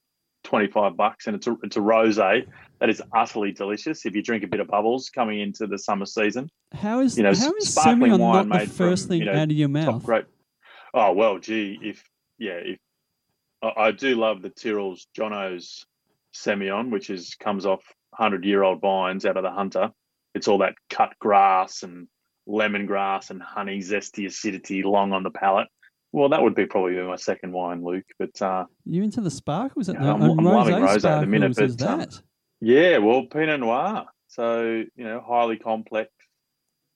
twenty 0.44 0.68
five 0.68 0.96
bucks, 0.96 1.27
and 1.27 1.37
it's 1.37 1.46
a 1.46 1.57
it's 1.62 1.77
a 1.77 1.81
rosé 1.81 2.46
that 2.81 2.88
is 2.88 3.03
utterly 3.12 3.53
delicious. 3.53 4.07
If 4.07 4.14
you 4.14 4.22
drink 4.22 4.44
a 4.44 4.46
bit 4.46 4.61
of 4.61 4.68
bubbles 4.68 5.11
coming 5.11 5.40
into 5.40 5.66
the 5.66 5.79
summer 5.79 6.07
season, 6.07 6.51
How 6.72 7.01
is 7.01 7.16
You 7.16 7.25
know, 7.25 7.35
how 7.35 7.53
is 7.55 7.72
sparkling 7.72 8.12
Semillon 8.12 8.18
wine 8.18 8.49
not 8.49 8.55
the 8.55 8.59
made 8.61 8.70
first 8.70 9.05
from, 9.05 9.11
thing 9.11 9.20
you 9.20 9.27
know, 9.27 9.33
out 9.33 9.51
of 9.51 9.53
your 9.53 9.68
mouth? 9.68 10.03
grape. 10.03 10.27
Oh 10.94 11.12
well, 11.12 11.38
gee, 11.38 11.79
if 11.83 12.03
yeah, 12.38 12.61
if 12.64 12.79
I, 13.62 13.72
I 13.77 13.90
do 13.92 14.14
love 14.16 14.42
the 14.42 14.51
Tyrrell's 14.51 15.07
Johnno's 15.16 15.85
Semillon, 16.35 16.90
which 16.90 17.11
is 17.11 17.35
comes 17.35 17.66
off 17.66 17.83
hundred 18.14 18.44
year 18.44 18.62
old 18.62 18.81
vines 18.81 19.27
out 19.27 19.37
of 19.37 19.42
the 19.42 19.51
Hunter. 19.51 19.90
It's 20.35 20.49
all 20.49 20.59
that 20.59 20.75
cut 20.90 21.18
grass 21.18 21.83
and 21.83 22.09
lemongrass 22.48 23.30
and 23.30 23.42
honey, 23.42 23.78
zesty 23.80 24.26
acidity, 24.26 24.82
long 24.82 25.12
on 25.12 25.22
the 25.22 25.30
palate. 25.30 25.68
Well, 26.12 26.28
that 26.30 26.42
would 26.42 26.54
be 26.54 26.66
probably 26.66 26.94
my 27.02 27.16
second 27.16 27.52
wine, 27.52 27.85
Luke. 27.85 28.04
But 28.18 28.40
uh, 28.40 28.64
You 28.85 29.02
into 29.02 29.20
the 29.20 29.30
sparkles? 29.30 29.88
At 29.88 29.96
Yeah, 29.96 30.02
the, 30.02 30.09
I'm- 30.09 30.22
I'm 30.22 30.37
loving 30.38 30.74
rosé 30.74 30.96
rosé 30.96 31.11
at 31.11 31.20
the 31.20 31.26
minute, 31.26 31.56
but, 31.56 31.82
um, 31.82 32.06
yeah, 32.61 32.98
well, 32.98 33.26
Pinot 33.26 33.61
Noir. 33.61 34.06
So 34.28 34.85
you 34.96 35.04
know, 35.04 35.22
highly 35.26 35.56
complex, 35.56 36.11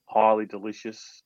highly 0.06 0.46
delicious. 0.46 1.22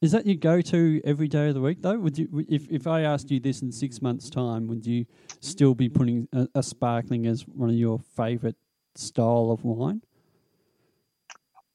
Is 0.00 0.10
that 0.10 0.26
your 0.26 0.34
go-to 0.34 1.00
every 1.04 1.28
day 1.28 1.48
of 1.48 1.54
the 1.54 1.60
week, 1.60 1.80
though? 1.80 1.96
Would 1.96 2.18
you, 2.18 2.44
if 2.48 2.68
if 2.70 2.86
I 2.88 3.02
asked 3.02 3.30
you 3.30 3.38
this 3.38 3.62
in 3.62 3.70
six 3.70 4.02
months' 4.02 4.28
time, 4.30 4.66
would 4.66 4.84
you 4.84 5.06
still 5.40 5.74
be 5.74 5.88
putting 5.88 6.26
a, 6.32 6.48
a 6.56 6.62
sparkling 6.62 7.26
as 7.26 7.42
one 7.46 7.68
of 7.70 7.76
your 7.76 8.00
favourite 8.16 8.56
style 8.96 9.50
of 9.52 9.64
wine? 9.64 10.02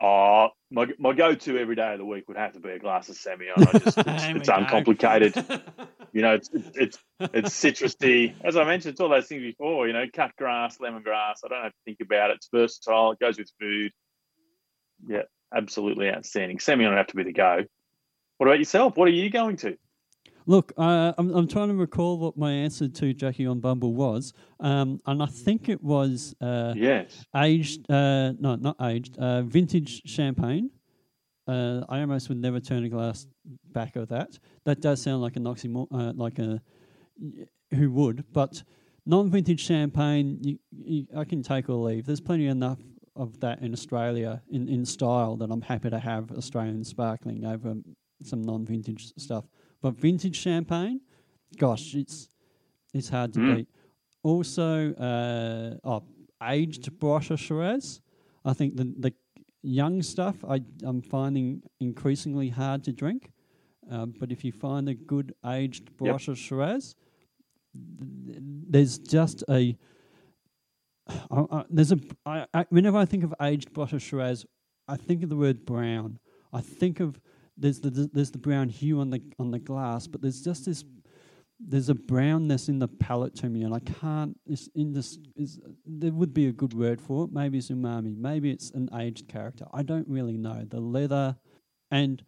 Oh, 0.02 0.50
my, 0.70 0.88
my 1.00 1.14
go-to 1.14 1.58
every 1.58 1.76
day 1.76 1.94
of 1.94 2.00
the 2.00 2.06
week 2.06 2.28
would 2.28 2.38
have 2.38 2.54
to 2.54 2.60
be 2.60 2.70
a 2.70 2.80
glass 2.80 3.10
of 3.10 3.16
Semillon. 3.16 3.68
I 3.74 3.80
just, 3.80 3.98
it's, 3.98 4.24
it's 4.40 4.50
uncomplicated. 4.50 5.34
You 6.14 6.24
know, 6.24 6.34
it's 6.34 6.50
it's 6.54 6.98
it's 7.20 7.50
citrusy. 7.52 8.34
As 8.44 8.56
I 8.56 8.64
mentioned, 8.64 8.94
it's 8.94 9.02
all 9.02 9.10
those 9.10 9.28
things 9.28 9.44
before. 9.44 9.86
You 9.86 9.94
know, 9.94 10.06
cut 10.12 10.36
grass, 10.36 10.78
lemongrass. 10.78 11.36
I 11.46 11.50
don't 11.50 11.64
have 11.64 11.74
to 11.74 11.78
think 11.86 12.00
about 12.02 12.32
it. 12.32 12.38
It's 12.38 12.50
versatile. 12.52 13.12
It 13.12 13.20
goes 13.20 13.38
with 13.38 13.52
food. 13.60 13.92
Yeah, 15.08 15.24
absolutely 15.54 16.10
outstanding. 16.10 16.58
Semillon 16.58 16.90
would 16.90 16.98
have 16.98 17.08
to 17.08 17.16
be 17.18 17.24
the 17.24 17.34
go. 17.34 17.66
What 18.38 18.48
about 18.48 18.58
yourself? 18.58 18.96
What 18.96 19.10
are 19.10 19.12
you 19.12 19.30
going 19.30 19.58
to? 19.58 19.78
Look, 20.50 20.72
uh, 20.78 21.12
I'm 21.18 21.30
I'm 21.36 21.48
trying 21.48 21.68
to 21.68 21.76
recall 21.76 22.18
what 22.18 22.38
my 22.38 22.52
answer 22.52 22.88
to 22.88 23.14
Jackie 23.14 23.46
on 23.46 23.60
Bumble 23.60 23.94
was, 23.94 24.32
um, 24.62 25.00
and 25.06 25.22
I 25.22 25.26
think 25.26 25.68
it 25.68 25.84
was 25.84 26.34
uh, 26.40 26.74
Yes. 26.76 27.26
aged. 27.36 27.90
Uh, 27.92 28.32
no, 28.40 28.56
not 28.56 28.78
aged. 28.82 29.18
Uh, 29.18 29.42
vintage 29.42 30.02
champagne. 30.06 30.70
Uh, 31.48 31.82
I 31.90 32.00
almost 32.00 32.30
would 32.30 32.38
never 32.40 32.62
turn 32.62 32.86
a 32.86 32.90
glass 32.90 33.28
back 33.74 33.98
of 33.98 34.08
that. 34.10 34.40
That 34.66 34.82
does 34.82 35.02
sound 35.02 35.22
like 35.22 35.36
an 35.36 35.44
oxymor, 35.44 35.86
uh, 35.92 36.14
like 36.16 36.40
a 36.40 36.62
who 37.74 37.92
would, 37.92 38.24
but 38.32 38.64
non-vintage 39.06 39.62
champagne, 39.62 40.38
you, 40.42 40.60
you, 40.72 41.08
I 41.16 41.26
can 41.26 41.42
take 41.44 41.70
or 41.70 41.76
leave. 41.76 42.06
There's 42.06 42.22
plenty 42.22 42.48
enough 42.48 42.80
of 43.16 43.40
that 43.42 43.62
in 43.62 43.74
Australia 43.74 44.42
in, 44.52 44.70
in 44.70 44.86
style 44.86 45.36
that 45.38 45.50
I'm 45.52 45.62
happy 45.62 45.90
to 45.90 46.00
have 46.00 46.32
Australian 46.32 46.84
sparkling 46.84 47.46
over 47.46 47.76
some 48.24 48.42
non-vintage 48.44 49.14
stuff. 49.18 49.46
But 49.88 49.96
vintage 50.02 50.36
champagne, 50.36 51.00
gosh, 51.58 51.96
it's 51.96 52.30
it's 52.94 53.08
hard 53.08 53.32
to 53.34 53.40
Mm. 53.40 53.56
beat. 53.56 53.70
Also, 54.22 54.94
uh, 54.96 55.78
oh, 55.86 56.04
aged 56.44 56.92
Barossa 57.00 57.38
Shiraz. 57.38 58.02
I 58.44 58.52
think 58.54 58.76
the 58.76 58.84
the 59.00 59.14
young 59.64 60.02
stuff 60.04 60.44
I 60.44 60.60
I'm 60.84 61.02
finding 61.02 61.62
increasingly 61.80 62.50
hard 62.50 62.84
to 62.84 62.92
drink. 62.92 63.32
Um, 63.90 64.14
but 64.20 64.30
if 64.30 64.44
you 64.44 64.52
find 64.52 64.90
a 64.90 64.94
good 64.94 65.34
aged 65.46 65.90
Yep. 66.02 66.20
Shiraz, 66.36 66.96
th- 67.74 68.40
there's 68.70 68.98
just 69.00 69.42
a 69.50 69.78
I, 71.32 71.46
I, 71.50 71.64
there's 71.70 71.94
a 71.94 72.00
I, 72.26 72.46
I, 72.54 72.66
whenever 72.70 72.98
I 72.98 73.06
think 73.06 73.24
of 73.24 73.34
aged 73.42 73.72
Barossa 73.74 74.02
Shiraz, 74.02 74.46
I 74.90 74.98
think 74.98 75.24
of 75.24 75.30
the 75.30 75.38
word 75.38 75.66
brown. 75.66 76.20
I 76.52 76.60
think 76.60 77.00
of 77.00 77.22
there's 77.58 77.80
the 77.80 78.10
there's 78.14 78.32
the 78.32 78.38
brown 78.38 78.70
hue 78.70 79.00
on 79.00 79.10
the 79.10 79.22
on 79.40 79.52
the 79.52 79.60
glass, 79.60 80.08
but 80.08 80.22
there's 80.22 80.42
just 80.42 80.66
this 80.66 80.84
there's 81.60 81.90
a 81.90 81.96
brownness 81.96 82.70
in 82.70 82.80
the 82.80 82.88
palate 82.88 83.36
to 83.36 83.50
me, 83.50 83.64
and 83.64 83.74
I 83.74 83.80
can't. 83.80 84.38
It's 84.46 84.70
in 84.76 84.94
this. 84.94 85.18
Is 85.36 85.60
there 85.86 86.12
would 86.12 86.34
be 86.34 86.48
a 86.48 86.52
good 86.52 86.74
word 86.74 87.02
for 87.02 87.26
it? 87.26 87.32
Maybe 87.32 87.58
it's 87.58 87.70
umami. 87.70 88.16
Maybe 88.16 88.52
it's 88.52 88.70
an 88.72 88.90
aged 88.94 89.28
character. 89.28 89.66
I 89.74 89.82
don't 89.84 90.08
really 90.08 90.38
know. 90.38 90.66
The 90.70 90.80
leather, 90.80 91.36
and 91.90 92.24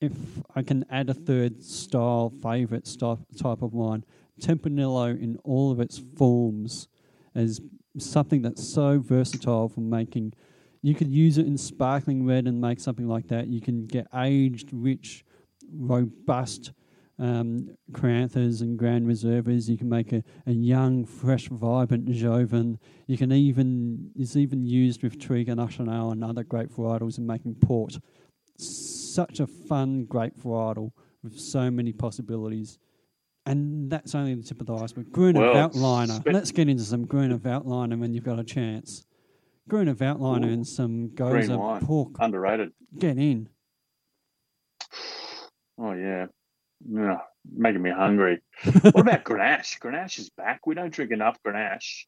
if 0.00 0.12
I 0.54 0.62
can 0.62 0.84
add 0.90 1.08
a 1.08 1.14
third 1.14 1.62
style, 1.62 2.30
favorite 2.42 2.86
style, 2.86 3.24
type 3.38 3.62
of 3.62 3.72
wine, 3.72 4.04
Tempranillo 4.40 5.18
in 5.18 5.38
all 5.44 5.72
of 5.72 5.80
its 5.80 5.98
forms, 6.16 6.88
is 7.34 7.60
something 7.98 8.42
that's 8.42 8.66
so 8.66 8.98
versatile 8.98 9.68
for 9.68 9.80
making. 9.80 10.34
You 10.86 10.94
could 10.94 11.10
use 11.10 11.36
it 11.36 11.48
in 11.48 11.58
sparkling 11.58 12.24
red 12.24 12.46
and 12.46 12.60
make 12.60 12.78
something 12.78 13.08
like 13.08 13.26
that. 13.26 13.48
You 13.48 13.60
can 13.60 13.86
get 13.86 14.06
aged, 14.14 14.68
rich, 14.72 15.24
robust 15.72 16.70
um, 17.18 17.76
Crianzas 17.90 18.60
and 18.60 18.78
Grand 18.78 19.04
Reservas. 19.04 19.68
You 19.68 19.76
can 19.76 19.88
make 19.88 20.12
a, 20.12 20.22
a 20.46 20.52
young, 20.52 21.04
fresh, 21.04 21.48
vibrant 21.48 22.08
Joven. 22.12 22.78
You 23.08 23.18
can 23.18 23.32
even 23.32 24.12
it's 24.14 24.36
even 24.36 24.64
used 24.64 25.02
with 25.02 25.18
Touriga 25.18 25.56
Nacional 25.56 26.12
and 26.12 26.22
other 26.22 26.44
grape 26.44 26.70
varietals 26.70 27.18
in 27.18 27.26
making 27.26 27.56
port. 27.56 27.98
Such 28.56 29.40
a 29.40 29.48
fun 29.48 30.04
grape 30.04 30.38
varietal 30.40 30.92
with 31.24 31.36
so 31.36 31.68
many 31.68 31.92
possibilities. 31.92 32.78
And 33.44 33.90
that's 33.90 34.14
only 34.14 34.36
the 34.36 34.44
tip 34.44 34.60
of 34.60 34.68
the 34.68 34.76
iceberg. 34.76 35.10
Gruner 35.10 35.40
Well, 35.40 35.52
spe- 36.16 36.28
Let's 36.28 36.52
get 36.52 36.68
into 36.68 36.84
some 36.84 37.06
Gruner 37.06 37.38
Veltliner 37.38 37.98
when 37.98 38.12
you've 38.12 38.24
got 38.24 38.38
a 38.38 38.44
chance. 38.44 39.05
Veltliner 39.68 40.46
Ooh, 40.46 40.52
and 40.52 40.66
some 40.66 41.14
Goza 41.14 41.56
wine. 41.58 41.84
pork. 41.84 42.10
Underrated. 42.20 42.72
Get 42.98 43.18
in. 43.18 43.48
Oh 45.78 45.92
yeah. 45.92 46.26
Yeah, 46.88 47.18
making 47.50 47.82
me 47.82 47.90
hungry. 47.90 48.42
what 48.82 49.00
about 49.00 49.24
Grenache? 49.24 49.78
Grenache 49.80 50.18
is 50.18 50.30
back. 50.30 50.66
We 50.66 50.74
don't 50.74 50.92
drink 50.92 51.10
enough 51.10 51.38
Grenache. 51.44 52.04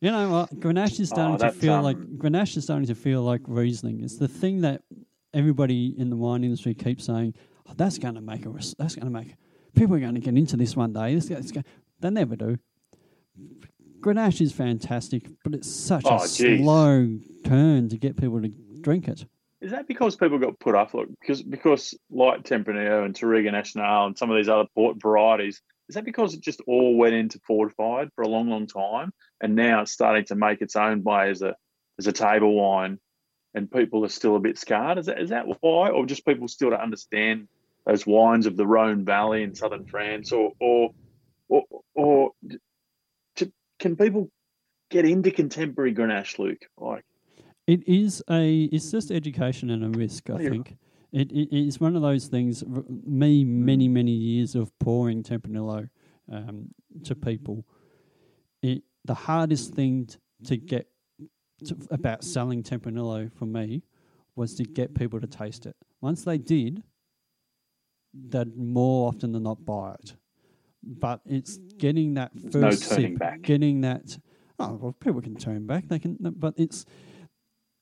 You 0.00 0.10
know 0.10 0.30
what? 0.30 0.50
Grenache 0.60 0.98
is 0.98 1.10
starting 1.10 1.34
Oh, 1.34 1.38
to 1.38 1.52
feel 1.52 1.80
like 1.82 1.96
um, 1.96 2.16
Grenache 2.18 2.56
is 2.56 2.64
starting 2.64 2.86
to 2.88 2.94
feel 2.94 3.22
like 3.22 3.42
Riesling. 3.46 4.02
It's 4.02 4.16
the 4.16 4.28
thing 4.28 4.62
that 4.62 4.82
everybody 5.32 5.94
in 5.96 6.10
the 6.10 6.16
wine 6.16 6.42
industry 6.42 6.74
keeps 6.74 7.04
saying, 7.04 7.34
oh, 7.68 7.72
"That's 7.76 7.98
going 7.98 8.14
to 8.14 8.20
make 8.20 8.44
a. 8.46 8.52
That's 8.78 8.94
going 8.96 9.04
to 9.06 9.10
make 9.10 9.36
people 9.74 9.94
are 9.94 10.00
going 10.00 10.14
to 10.14 10.20
get 10.20 10.36
into 10.36 10.56
this 10.56 10.74
one 10.74 10.92
day." 10.92 11.14
This, 11.14 11.30
it's 11.30 11.52
go-" 11.52 11.62
They 12.00 12.10
never 12.10 12.34
do. 12.34 12.58
Grenache 14.02 14.40
is 14.40 14.52
fantastic, 14.52 15.22
but 15.44 15.54
it's 15.54 15.70
such 15.70 16.04
Oh, 16.06 16.16
a 16.16 16.28
geez. 16.28 16.60
slow 16.60 17.18
turn 17.44 17.88
to 17.88 17.96
get 17.96 18.16
people 18.16 18.42
to 18.42 18.48
drink 18.80 19.08
it. 19.08 19.24
Is 19.60 19.70
that 19.70 19.86
because 19.86 20.16
people 20.16 20.38
got 20.38 20.58
put 20.58 20.74
off? 20.74 20.92
Look, 20.92 21.08
because 21.20 21.40
because 21.42 21.94
like 22.10 22.42
Tempranillo 22.42 23.04
and 23.04 23.14
Touriga 23.14 23.52
Nacional 23.52 24.06
and 24.06 24.18
some 24.18 24.28
of 24.28 24.36
these 24.36 24.48
other 24.48 24.68
port 24.74 25.00
varieties, 25.00 25.62
is 25.88 25.94
that 25.94 26.04
because 26.04 26.34
it 26.34 26.40
just 26.40 26.60
all 26.66 26.96
went 26.96 27.14
into 27.14 27.38
fortified 27.46 28.10
for 28.16 28.22
a 28.22 28.28
long, 28.28 28.48
long 28.48 28.66
time, 28.66 29.12
and 29.40 29.54
now 29.54 29.82
it's 29.82 29.92
starting 29.92 30.24
to 30.26 30.34
make 30.34 30.62
its 30.62 30.74
own 30.74 31.04
way 31.04 31.30
as 31.30 31.42
a 31.42 31.54
as 31.98 32.08
a 32.08 32.12
table 32.12 32.54
wine, 32.54 32.98
and 33.54 33.70
people 33.70 34.04
are 34.04 34.08
still 34.08 34.34
a 34.34 34.40
bit 34.40 34.58
scarred? 34.58 34.98
Is 34.98 35.06
that 35.06 35.20
is 35.20 35.30
that 35.30 35.46
why, 35.60 35.90
or 35.90 36.06
just 36.06 36.26
people 36.26 36.48
still 36.48 36.70
don't 36.70 36.80
understand 36.80 37.46
those 37.86 38.04
wines 38.04 38.46
of 38.46 38.56
the 38.56 38.66
Rhone 38.66 39.04
Valley 39.04 39.44
in 39.44 39.54
southern 39.54 39.86
France, 39.86 40.32
or 40.32 40.54
or 40.60 40.90
or, 41.48 41.62
or 41.94 42.30
can 43.82 43.96
people 43.96 44.30
get 44.90 45.04
into 45.04 45.30
contemporary 45.30 45.92
Grenache, 45.92 46.38
Luke? 46.38 46.64
Like, 46.78 47.04
It 47.66 47.86
is 47.86 48.22
a. 48.30 48.64
It's 48.72 48.90
just 48.90 49.10
education 49.10 49.70
and 49.70 49.84
a 49.84 49.98
risk. 49.98 50.30
I 50.30 50.38
think 50.38 50.76
it, 51.12 51.30
it 51.32 51.52
is 51.52 51.80
one 51.80 51.96
of 51.96 52.02
those 52.02 52.28
things. 52.28 52.64
Me, 52.66 53.44
many 53.44 53.88
many 53.88 54.12
years 54.12 54.54
of 54.54 54.72
pouring 54.78 55.22
Tempranillo 55.22 55.88
um, 56.32 56.68
to 57.04 57.14
people. 57.14 57.66
It 58.62 58.84
the 59.04 59.14
hardest 59.14 59.74
thing 59.74 60.08
to 60.44 60.56
get 60.56 60.86
to, 61.66 61.76
about 61.90 62.22
selling 62.22 62.62
Tempranillo 62.62 63.32
for 63.32 63.46
me 63.46 63.82
was 64.36 64.54
to 64.54 64.64
get 64.64 64.94
people 64.94 65.20
to 65.20 65.26
taste 65.26 65.66
it. 65.66 65.76
Once 66.00 66.22
they 66.22 66.38
did, 66.38 66.82
they'd 68.14 68.56
more 68.56 69.08
often 69.08 69.32
than 69.32 69.42
not 69.42 69.64
buy 69.64 69.96
it. 70.02 70.14
But 70.82 71.20
it's 71.26 71.58
getting 71.78 72.14
that 72.14 72.32
first 72.50 72.54
no 72.54 72.70
sip, 72.70 73.18
back. 73.18 73.42
getting 73.42 73.82
that. 73.82 74.18
Oh 74.58 74.74
well, 74.74 74.92
people 74.92 75.20
can 75.20 75.36
turn 75.36 75.66
back. 75.66 75.88
They 75.88 75.98
can, 75.98 76.16
but 76.20 76.54
it's 76.56 76.86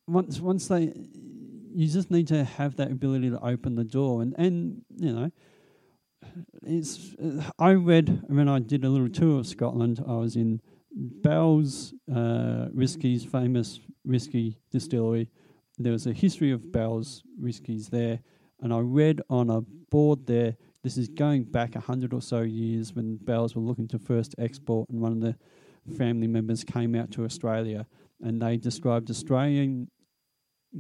once 0.06 0.40
once 0.40 0.68
they 0.68 0.92
you 1.72 1.86
just 1.86 2.10
need 2.10 2.26
to 2.28 2.44
have 2.44 2.76
that 2.76 2.90
ability 2.90 3.30
to 3.30 3.40
open 3.44 3.76
the 3.76 3.84
door 3.84 4.22
and 4.22 4.34
and 4.38 4.82
you 4.96 5.12
know 5.12 5.30
it's 6.66 7.14
i 7.58 7.72
read 7.72 8.22
when 8.26 8.48
i 8.48 8.58
did 8.58 8.84
a 8.84 8.88
little 8.88 9.08
tour 9.08 9.38
of 9.40 9.46
scotland 9.46 10.02
i 10.06 10.14
was 10.14 10.36
in 10.36 10.60
bell's 10.92 11.94
uh, 12.12 12.66
famous 13.30 13.80
whiskey 14.04 14.58
distillery 14.70 15.30
there 15.78 15.92
was 15.92 16.06
a 16.06 16.12
history 16.12 16.50
of 16.50 16.72
bell's 16.72 17.22
whiskies 17.38 17.88
there 17.88 18.20
and 18.60 18.72
i 18.74 18.78
read 18.78 19.22
on 19.30 19.48
a 19.48 19.60
board 19.90 20.26
there 20.26 20.56
this 20.82 20.96
is 20.96 21.08
going 21.08 21.44
back 21.44 21.76
a 21.76 21.80
hundred 21.80 22.12
or 22.12 22.22
so 22.22 22.40
years 22.40 22.94
when 22.94 23.16
bell's 23.16 23.54
were 23.54 23.62
looking 23.62 23.88
to 23.88 23.98
first 23.98 24.34
export 24.38 24.88
and 24.88 25.00
one 25.00 25.12
of 25.12 25.20
the 25.20 25.36
family 25.96 26.26
members 26.26 26.62
came 26.62 26.94
out 26.94 27.10
to 27.10 27.24
australia 27.24 27.86
and 28.20 28.40
they 28.40 28.56
described 28.56 29.10
australian 29.10 29.88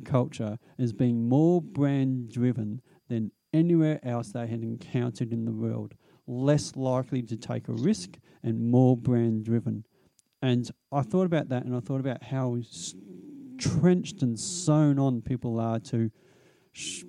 culture 0.04 0.58
as 0.78 0.92
being 0.92 1.28
more 1.28 1.60
brand 1.60 2.30
driven 2.30 2.80
than 3.08 3.30
anywhere 3.52 4.00
else 4.02 4.32
they 4.32 4.46
had 4.46 4.62
encountered 4.62 5.32
in 5.32 5.44
the 5.44 5.52
world, 5.52 5.94
less 6.26 6.76
likely 6.76 7.22
to 7.22 7.36
take 7.36 7.68
a 7.68 7.72
risk 7.72 8.18
and 8.42 8.70
more 8.70 8.96
brand 8.96 9.44
driven. 9.44 9.84
And 10.42 10.70
I 10.92 11.02
thought 11.02 11.26
about 11.26 11.48
that 11.48 11.64
and 11.64 11.74
I 11.76 11.80
thought 11.80 12.00
about 12.00 12.22
how 12.22 12.58
trenched 13.58 14.22
and 14.22 14.38
sewn 14.38 14.98
on 14.98 15.20
people 15.20 15.60
are 15.60 15.80
to 15.80 16.10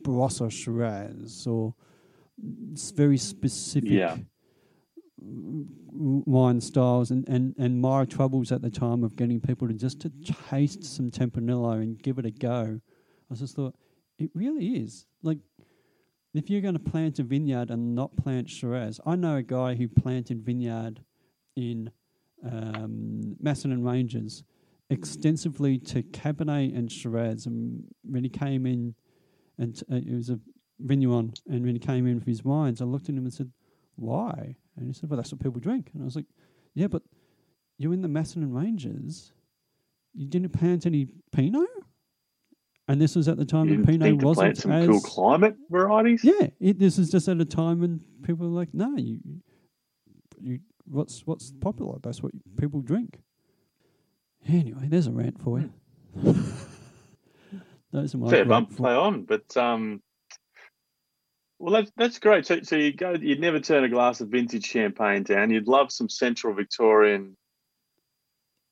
Barossa 0.03 0.51
Shiraz 0.51 1.45
or 1.47 1.75
very 2.95 3.17
specific 3.17 3.91
Yeah. 3.91 4.17
wine 5.19 6.59
styles 6.61 7.11
and, 7.11 7.27
and, 7.27 7.53
and 7.57 7.79
my 7.79 8.05
troubles 8.05 8.51
at 8.51 8.61
the 8.61 8.69
time 8.69 9.03
of 9.03 9.15
getting 9.15 9.39
people 9.39 9.67
to 9.67 9.73
just 9.73 9.99
to 10.01 10.11
taste 10.49 10.83
some 10.83 11.11
Tempranillo 11.11 11.73
and 11.81 12.01
give 12.01 12.17
it 12.17 12.25
a 12.25 12.31
go. 12.31 12.79
I 13.31 13.35
just 13.35 13.55
thought 13.55 13.75
it 14.17 14.29
really 14.33 14.67
is 14.77 15.05
like 15.23 15.37
if 16.33 16.49
you're 16.49 16.61
going 16.61 16.73
to 16.75 16.79
plant 16.79 17.19
a 17.19 17.23
vineyard 17.23 17.69
and 17.71 17.93
not 17.93 18.15
plant 18.15 18.49
Shiraz. 18.49 18.99
I 19.05 19.15
know 19.15 19.35
a 19.37 19.43
guy 19.43 19.75
who 19.75 19.87
planted 19.87 20.43
vineyard 20.45 21.03
in 21.55 21.91
um, 22.43 23.35
Macedon 23.39 23.83
Ranges 23.83 24.43
extensively 24.89 25.77
to 25.77 26.01
Cabernet 26.03 26.75
and 26.77 26.91
Shiraz, 26.91 27.45
and 27.45 27.83
when 28.03 28.23
he 28.23 28.29
came 28.29 28.65
in, 28.65 28.95
and 29.57 29.75
t- 29.75 29.85
uh, 29.91 29.95
it 29.97 30.13
was 30.15 30.29
a 30.29 30.39
vigneron, 30.81 31.33
and 31.49 31.65
when 31.65 31.75
he 31.75 31.79
came 31.79 32.07
in 32.07 32.15
with 32.15 32.25
his 32.25 32.43
wines, 32.43 32.81
I 32.81 32.85
looked 32.85 33.09
at 33.09 33.15
him 33.15 33.25
and 33.25 33.33
said, 33.33 33.51
"Why?" 33.95 34.55
And 34.75 34.87
he 34.87 34.93
said, 34.93 35.09
"Well, 35.09 35.17
that's 35.17 35.31
what 35.31 35.41
people 35.41 35.59
drink." 35.59 35.91
And 35.93 36.01
I 36.01 36.05
was 36.05 36.15
like, 36.15 36.25
"Yeah, 36.73 36.87
but 36.87 37.03
you're 37.77 37.93
in 37.93 38.01
the 38.01 38.07
Macedon 38.07 38.51
Ranges. 38.51 39.33
You 40.13 40.27
didn't 40.27 40.53
plant 40.53 40.85
any 40.85 41.07
Pinot." 41.31 41.69
And 42.87 42.99
this 42.99 43.15
was 43.15 43.27
at 43.27 43.37
the 43.37 43.45
time 43.45 43.69
You 43.69 43.75
when 43.75 43.85
Pinot 43.85 44.21
wasn't 44.21 44.35
plant 44.35 44.57
some 44.57 44.71
as 44.71 44.87
cool 44.87 44.99
climate 44.99 45.55
varieties? 45.69 46.23
yeah, 46.23 46.47
it, 46.59 46.77
this 46.77 46.97
is 46.99 47.09
just 47.09 47.27
at 47.29 47.39
a 47.39 47.45
time 47.45 47.79
when 47.79 48.01
people 48.23 48.45
are 48.45 48.49
like, 48.49 48.73
no, 48.73 48.97
you, 48.97 49.19
you, 50.41 50.59
what's 50.85 51.25
what's 51.25 51.51
popular? 51.51 51.99
That's 52.03 52.21
what 52.21 52.33
people 52.57 52.81
drink. 52.81 53.21
Anyway, 54.47 54.87
there's 54.89 55.07
a 55.07 55.11
rant 55.11 55.39
for 55.41 55.59
you. 55.59 55.71
Those 57.93 58.15
are 58.15 58.17
my 58.17 58.29
Fair 58.29 58.45
bump, 58.45 58.75
play 58.75 58.93
on. 58.93 59.23
But 59.23 59.55
um, 59.55 60.01
well, 61.61 61.73
that's 61.73 61.91
that's 61.95 62.19
great. 62.19 62.45
So, 62.45 62.61
so 62.63 62.75
you 62.75 62.91
go, 62.91 63.11
you'd 63.11 63.39
never 63.39 63.59
turn 63.59 63.83
a 63.83 63.89
glass 63.89 64.19
of 64.19 64.29
vintage 64.29 64.65
champagne 64.65 65.23
down. 65.23 65.51
You'd 65.51 65.67
love 65.67 65.91
some 65.91 66.09
Central 66.09 66.53
Victorian 66.55 67.37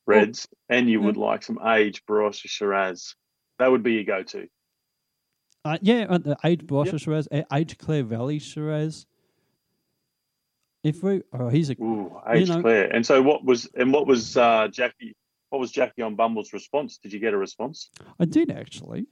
reds, 0.06 0.48
and 0.68 0.90
you 0.90 1.00
would 1.00 1.16
like 1.16 1.44
some 1.44 1.60
aged 1.64 2.04
Barossa 2.06 2.48
Shiraz. 2.48 3.14
That 3.58 3.70
would 3.70 3.82
be 3.84 3.92
your 3.94 4.04
go-to. 4.04 4.48
Uh, 5.64 5.78
yeah, 5.82 6.06
uh, 6.08 6.18
the 6.18 6.36
aged 6.44 6.66
Barossa 6.66 6.92
Yep. 6.92 7.00
Shiraz, 7.00 7.28
aged 7.52 7.78
Clare 7.78 8.02
Valley 8.02 8.38
Shiraz. 8.40 9.06
If 10.82 11.02
we, 11.02 11.22
oh, 11.32 11.48
he's 11.48 11.70
a 11.70 11.74
Ooh, 11.80 12.20
aged 12.28 12.48
know- 12.50 12.62
Clare. 12.62 12.86
And 12.92 13.06
so, 13.06 13.22
what 13.22 13.44
was 13.44 13.66
and 13.74 13.92
what 13.92 14.06
was 14.06 14.36
uh, 14.36 14.68
Jackie? 14.68 15.14
What 15.50 15.60
was 15.60 15.70
Jackie 15.70 16.02
on 16.02 16.16
Bumble's 16.16 16.52
response? 16.52 16.98
Did 16.98 17.12
you 17.12 17.20
get 17.20 17.34
a 17.34 17.36
response? 17.36 17.90
I 18.18 18.24
did 18.24 18.50
actually. 18.50 19.06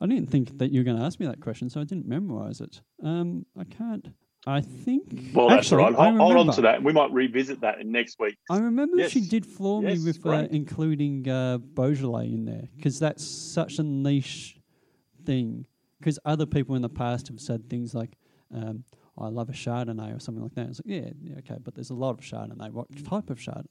I 0.00 0.06
didn't 0.06 0.30
think 0.30 0.58
that 0.58 0.70
you 0.70 0.80
were 0.80 0.84
going 0.84 0.98
to 0.98 1.02
ask 1.02 1.18
me 1.18 1.26
that 1.26 1.40
question, 1.40 1.70
so 1.70 1.80
I 1.80 1.84
didn't 1.84 2.06
memorize 2.06 2.60
it. 2.60 2.82
Um, 3.02 3.46
I 3.58 3.64
can't. 3.64 4.08
I 4.46 4.60
think. 4.60 5.32
Well, 5.34 5.48
that's 5.48 5.66
actually, 5.66 5.84
all 5.84 5.90
right. 5.90 6.14
I 6.14 6.16
Hold, 6.16 6.36
on 6.36 6.54
to 6.54 6.60
that. 6.62 6.82
We 6.82 6.92
might 6.92 7.10
revisit 7.10 7.60
that 7.62 7.80
in 7.80 7.90
next 7.90 8.18
week. 8.20 8.36
I 8.48 8.58
remember 8.58 9.08
she 9.08 9.22
did 9.22 9.44
floor 9.44 9.82
Yes, 9.82 9.98
me 9.98 10.04
with 10.04 10.24
uh, 10.24 10.46
including 10.50 11.28
uh, 11.28 11.58
Beaujolais 11.58 12.26
in 12.26 12.44
there 12.44 12.68
because 12.76 13.00
that's 13.00 13.26
such 13.26 13.78
a 13.78 13.82
niche 13.82 14.60
thing. 15.24 15.66
Because 15.98 16.18
other 16.24 16.46
people 16.46 16.76
in 16.76 16.82
the 16.82 16.88
past 16.88 17.26
have 17.28 17.40
said 17.40 17.68
things 17.68 17.92
like, 17.92 18.12
um, 18.54 18.84
"I 19.18 19.28
love 19.28 19.48
a 19.48 19.52
Chardonnay" 19.52 20.16
or 20.16 20.20
something 20.20 20.44
like 20.44 20.54
that. 20.54 20.68
It's 20.68 20.80
like, 20.86 20.94
yeah, 20.94 21.10
yeah, 21.20 21.38
okay, 21.38 21.56
but 21.60 21.74
there's 21.74 21.90
a 21.90 21.94
lot 21.94 22.10
of 22.10 22.20
Chardonnay. 22.20 22.70
What 22.70 22.86
type 23.04 23.30
of 23.30 23.38
Chardonnay? 23.38 23.66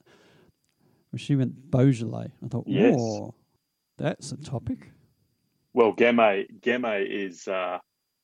Well, 1.10 1.18
she 1.18 1.36
went 1.36 1.70
Beaujolais. 1.70 2.32
I 2.44 2.48
thought, 2.48 2.64
Yes. 2.66 2.94
whoa, 2.96 3.34
that's 3.96 4.32
a 4.32 4.36
topic. 4.36 4.90
Well, 5.76 5.92
Gamay 5.92 6.46
Gamay 6.60 7.06
is 7.06 7.46
uh, 7.46 7.76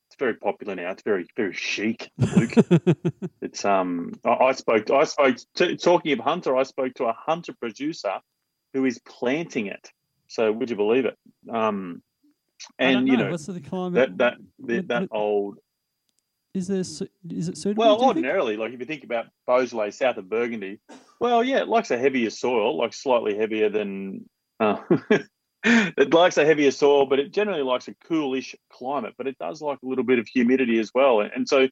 it's 0.08 0.16
very 0.18 0.32
popular 0.36 0.74
now. 0.74 0.90
It's 0.92 1.02
very 1.02 1.26
very 1.36 1.52
chic. 1.52 2.10
Luke. 2.16 2.54
it's 3.42 3.62
um. 3.66 4.14
I, 4.24 4.30
I 4.30 4.52
spoke. 4.52 4.90
I 4.90 5.04
spoke. 5.04 5.36
To, 5.56 5.76
talking 5.76 6.12
of 6.12 6.20
Hunter, 6.20 6.56
I 6.56 6.62
spoke 6.62 6.94
to 6.94 7.04
a 7.04 7.12
Hunter 7.12 7.52
producer 7.60 8.14
who 8.72 8.86
is 8.86 8.98
planting 9.06 9.66
it. 9.66 9.90
So 10.28 10.50
would 10.50 10.70
you 10.70 10.76
believe 10.76 11.04
it? 11.04 11.18
Um, 11.52 12.02
and 12.78 13.06
you 13.06 13.18
know 13.18 13.30
what's 13.30 13.44
the 13.44 13.60
climate? 13.60 14.16
that 14.16 14.16
that 14.16 14.34
that, 14.60 14.74
Would- 14.76 14.88
that 14.88 15.08
old 15.10 15.58
Is 16.54 16.68
there 16.68 16.80
is 16.80 17.02
it 17.50 17.58
suitable? 17.58 17.84
Well, 17.84 18.02
ordinarily, 18.02 18.56
like 18.56 18.72
if 18.72 18.80
you 18.80 18.86
think 18.86 19.04
about 19.04 19.26
Beaujolais, 19.46 19.90
south 19.90 20.16
of 20.16 20.30
Burgundy, 20.30 20.78
well, 21.20 21.44
yeah, 21.44 21.58
it 21.58 21.68
likes 21.68 21.90
a 21.90 21.98
heavier 21.98 22.30
soil, 22.30 22.78
like 22.78 22.94
slightly 22.94 23.36
heavier 23.36 23.68
than. 23.68 24.24
Uh, 24.58 24.78
it 25.64 26.12
likes 26.12 26.36
a 26.38 26.44
heavier 26.44 26.70
soil, 26.70 27.06
but 27.06 27.20
it 27.20 27.32
generally 27.32 27.62
likes 27.62 27.88
a 27.88 27.94
coolish 27.94 28.56
climate. 28.70 29.14
But 29.16 29.28
it 29.28 29.38
does 29.38 29.62
like 29.62 29.78
a 29.82 29.86
little 29.86 30.04
bit 30.04 30.18
of 30.18 30.26
humidity 30.26 30.78
as 30.78 30.90
well. 30.94 31.20
And 31.20 31.48
so, 31.48 31.68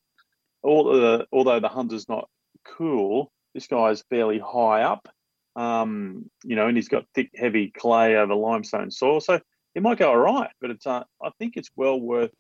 although 0.63 1.25
although 1.33 1.61
the 1.61 1.69
Hunter's 1.69 2.09
not 2.09 2.29
cool, 2.65 3.33
this 3.55 3.67
guy's 3.67 4.03
fairly 4.03 4.39
high 4.39 4.83
up. 4.83 5.09
Um, 5.57 6.31
you 6.45 6.57
know, 6.57 6.69
and 6.69 6.77
he's 6.77 6.89
got 6.89 7.07
thick, 7.15 7.31
heavy 7.35 7.71
clay 7.71 8.17
over 8.17 8.35
limestone 8.35 8.91
soil, 8.91 9.21
so 9.21 9.41
it 9.75 9.83
might 9.83 9.99
go 9.99 10.11
all 10.11 10.17
right. 10.17 10.51
But 10.61 10.71
it's, 10.71 10.87
uh, 10.87 11.03
I 11.23 11.31
think 11.39 11.57
it's 11.57 11.71
well 11.75 12.01
worth 12.01 12.31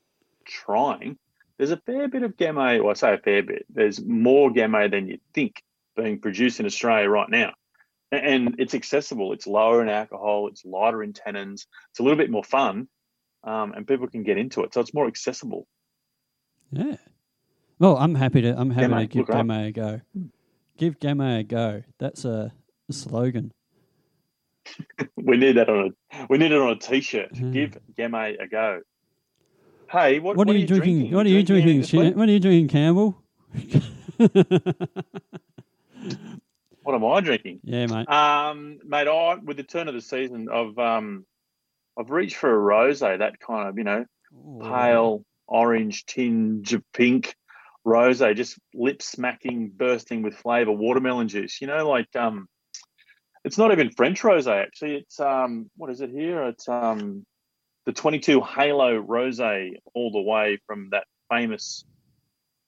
trying. 0.47 1.19
There's 1.59 1.73
a 1.73 1.77
fair 1.77 2.09
bit 2.09 2.23
of 2.23 2.37
Gamay, 2.37 2.81
well, 2.81 2.91
I 2.91 2.95
say 2.95 3.13
a 3.13 3.19
fair 3.19 3.43
bit. 3.43 3.67
There's 3.69 4.03
more 4.03 4.51
Gamay 4.51 4.91
than 4.91 5.09
you 5.09 5.19
think 5.35 5.63
being 5.97 6.21
produced 6.21 6.61
in 6.61 6.67
Australia 6.67 7.09
right 7.09 7.29
now. 7.29 7.53
And 8.13 8.57
it's 8.59 8.75
accessible. 8.75 9.33
It's 9.33 9.47
lower 9.47 9.83
in 9.83 9.89
alcohol. 9.89 10.49
It's 10.49 10.65
lighter 10.65 11.03
in 11.03 11.13
tannins. 11.13 11.67
It's 11.91 12.01
a 12.01 12.03
little 12.03 12.19
bit 12.19 12.31
more 12.31 12.43
fun, 12.43 12.89
um, 13.45 13.73
and 13.73 13.87
people 13.87 14.09
can 14.09 14.25
get 14.25 14.37
into 14.37 14.65
it. 14.65 14.75
So 14.75 14.81
it's 14.81 14.93
more 14.93 15.07
accessible. 15.07 15.67
Yeah. 16.73 16.97
Well, 17.79 17.97
I'm 17.97 18.15
happy 18.15 18.43
to. 18.43 18.59
I'm 18.59 18.71
happy 18.71 18.89
Gamay, 18.89 19.01
to 19.03 19.07
give 19.07 19.21
look 19.21 19.29
it 19.31 19.35
up. 19.37 19.47
Gamay 19.47 19.69
a 19.69 19.73
go. 19.73 20.01
Give 20.77 20.99
Gamay 20.99 21.41
a 21.41 21.43
go. 21.45 21.83
That's 21.99 22.25
a, 22.25 22.53
a 22.89 22.93
slogan. 22.93 23.53
We 25.17 25.37
need 25.37 25.57
that 25.57 25.69
on 25.69 25.93
a 26.11 26.27
we 26.29 26.39
need 26.39 26.53
it 26.53 26.61
on 26.61 26.71
a 26.71 26.77
t-shirt. 26.77 27.33
Give 27.33 27.77
Gamay 27.97 28.41
a 28.43 28.47
go. 28.49 28.81
Hey, 29.91 30.19
what, 30.21 30.37
What, 30.37 30.49
are 30.49 30.53
you 30.53 30.67
drinking? 30.67 31.11
What 31.13 31.27
are 31.27 31.29
you 31.29 31.43
drinking? 31.43 31.71
anything 31.71 31.81
this 31.81 31.93
week? 31.93 32.03
Shan- 32.03 32.17
What 32.19 32.29
are 32.29 32.33
you 32.33 32.41
drinking, 32.41 32.69
Campbell? 32.69 33.21
What 36.83 36.95
am 36.95 37.05
I 37.05 37.21
drinking? 37.21 37.61
yeah, 37.63 37.87
mate. 37.87 38.09
Um, 38.09 38.79
mate, 38.85 39.09
I 39.09 39.35
with 39.37 39.57
the 39.57 39.63
turn 39.63 39.89
of 39.89 39.95
the 39.95 40.01
season, 40.01 40.49
I've 40.49 40.79
um, 40.79 41.27
I've 41.99 42.11
reached 42.11 42.37
for 42.37 42.51
a 42.51 42.59
rosé, 42.59 43.19
that 43.19 43.39
kind 43.41 43.69
of 43.69 43.79
you 43.79 43.85
know 43.85 44.05
pale 44.61 45.25
orange 45.47 46.07
tinge 46.07 46.73
of 46.73 46.83
pink 46.93 47.35
rosé, 47.87 48.35
just 48.37 48.59
lip 48.75 49.03
smacking, 49.03 49.71
bursting 49.75 50.23
with 50.23 50.35
flavour, 50.35 50.73
watermelon 50.73 51.29
juice. 51.29 51.61
You 51.61 51.67
know, 51.67 51.89
like 51.89 52.15
um, 52.17 52.49
it's 53.45 53.59
not 53.59 53.73
even 53.73 53.91
French 53.91 54.23
rosé 54.23 54.63
actually. 54.63 54.97
It's 54.97 55.21
um, 55.21 55.71
what 55.77 55.91
is 55.91 56.01
it 56.01 56.11
here? 56.11 56.45
It's 56.45 56.69
um, 56.69 57.25
the 57.87 57.93
22 57.93 58.41
Halo 58.41 59.03
rosé, 59.03 59.73
all 59.95 60.11
the 60.11 60.21
way 60.21 60.59
from 60.67 60.91
that 60.91 61.05
famous 61.31 61.85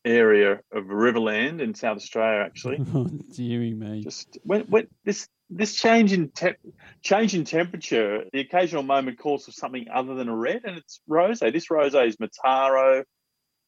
area 0.04 0.60
of 0.72 0.84
Riverland 0.84 1.60
in 1.60 1.74
South 1.74 1.96
Australia, 1.96 2.44
actually 2.44 2.78
Oh, 2.94 3.04
dearie 3.34 3.74
me. 3.74 4.02
just 4.02 4.38
when, 4.44 4.62
when 4.62 4.88
this 5.04 5.28
this 5.48 5.74
change 5.74 6.12
in 6.12 6.30
temp, 6.30 6.56
change 7.02 7.34
in 7.34 7.44
temperature, 7.44 8.24
the 8.32 8.40
occasional 8.40 8.82
moment 8.82 9.18
calls 9.18 9.44
for 9.44 9.52
something 9.52 9.86
other 9.92 10.14
than 10.14 10.28
a 10.28 10.34
red, 10.34 10.62
and 10.64 10.78
it's 10.78 11.00
rosé. 11.08 11.52
This 11.52 11.68
rosé 11.68 12.06
is 12.08 12.16
Mataro, 12.16 13.04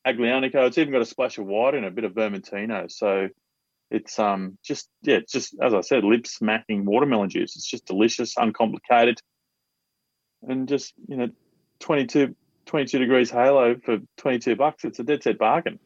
Aglianico. 0.07 0.66
It's 0.66 0.79
even 0.79 0.92
got 0.92 1.03
a 1.03 1.07
splash 1.07 1.37
of 1.38 1.44
white 1.47 1.75
and 1.75 1.85
a 1.85 1.90
bit 1.90 2.05
of 2.05 2.12
Vermentino. 2.12 2.90
So 2.90 3.29
it's 3.90 4.18
um 4.18 4.59
just 4.64 4.88
yeah, 5.03 5.16
it's 5.16 5.33
just 5.33 5.55
as 5.62 5.75
I 5.75 5.83
said, 5.83 6.05
lip 6.05 6.27
smacking 6.27 6.85
watermelon 6.85 7.29
juice. 7.29 7.55
It's 7.55 7.68
just 7.68 7.87
delicious, 7.87 8.35
uncomplicated, 8.37 9.20
and 10.42 10.66
just 10.68 10.94
you 11.07 11.16
know, 11.16 11.29
22, 11.81 12.35
22 12.66 12.99
degrees 12.99 13.31
halo 13.31 13.77
for 13.85 13.99
twenty 14.16 14.38
two 14.38 14.57
bucks. 14.57 14.85
It's 14.85 14.99
a 14.99 15.05
dead 15.05 15.23
set 15.23 15.38
bargain. 15.38 15.79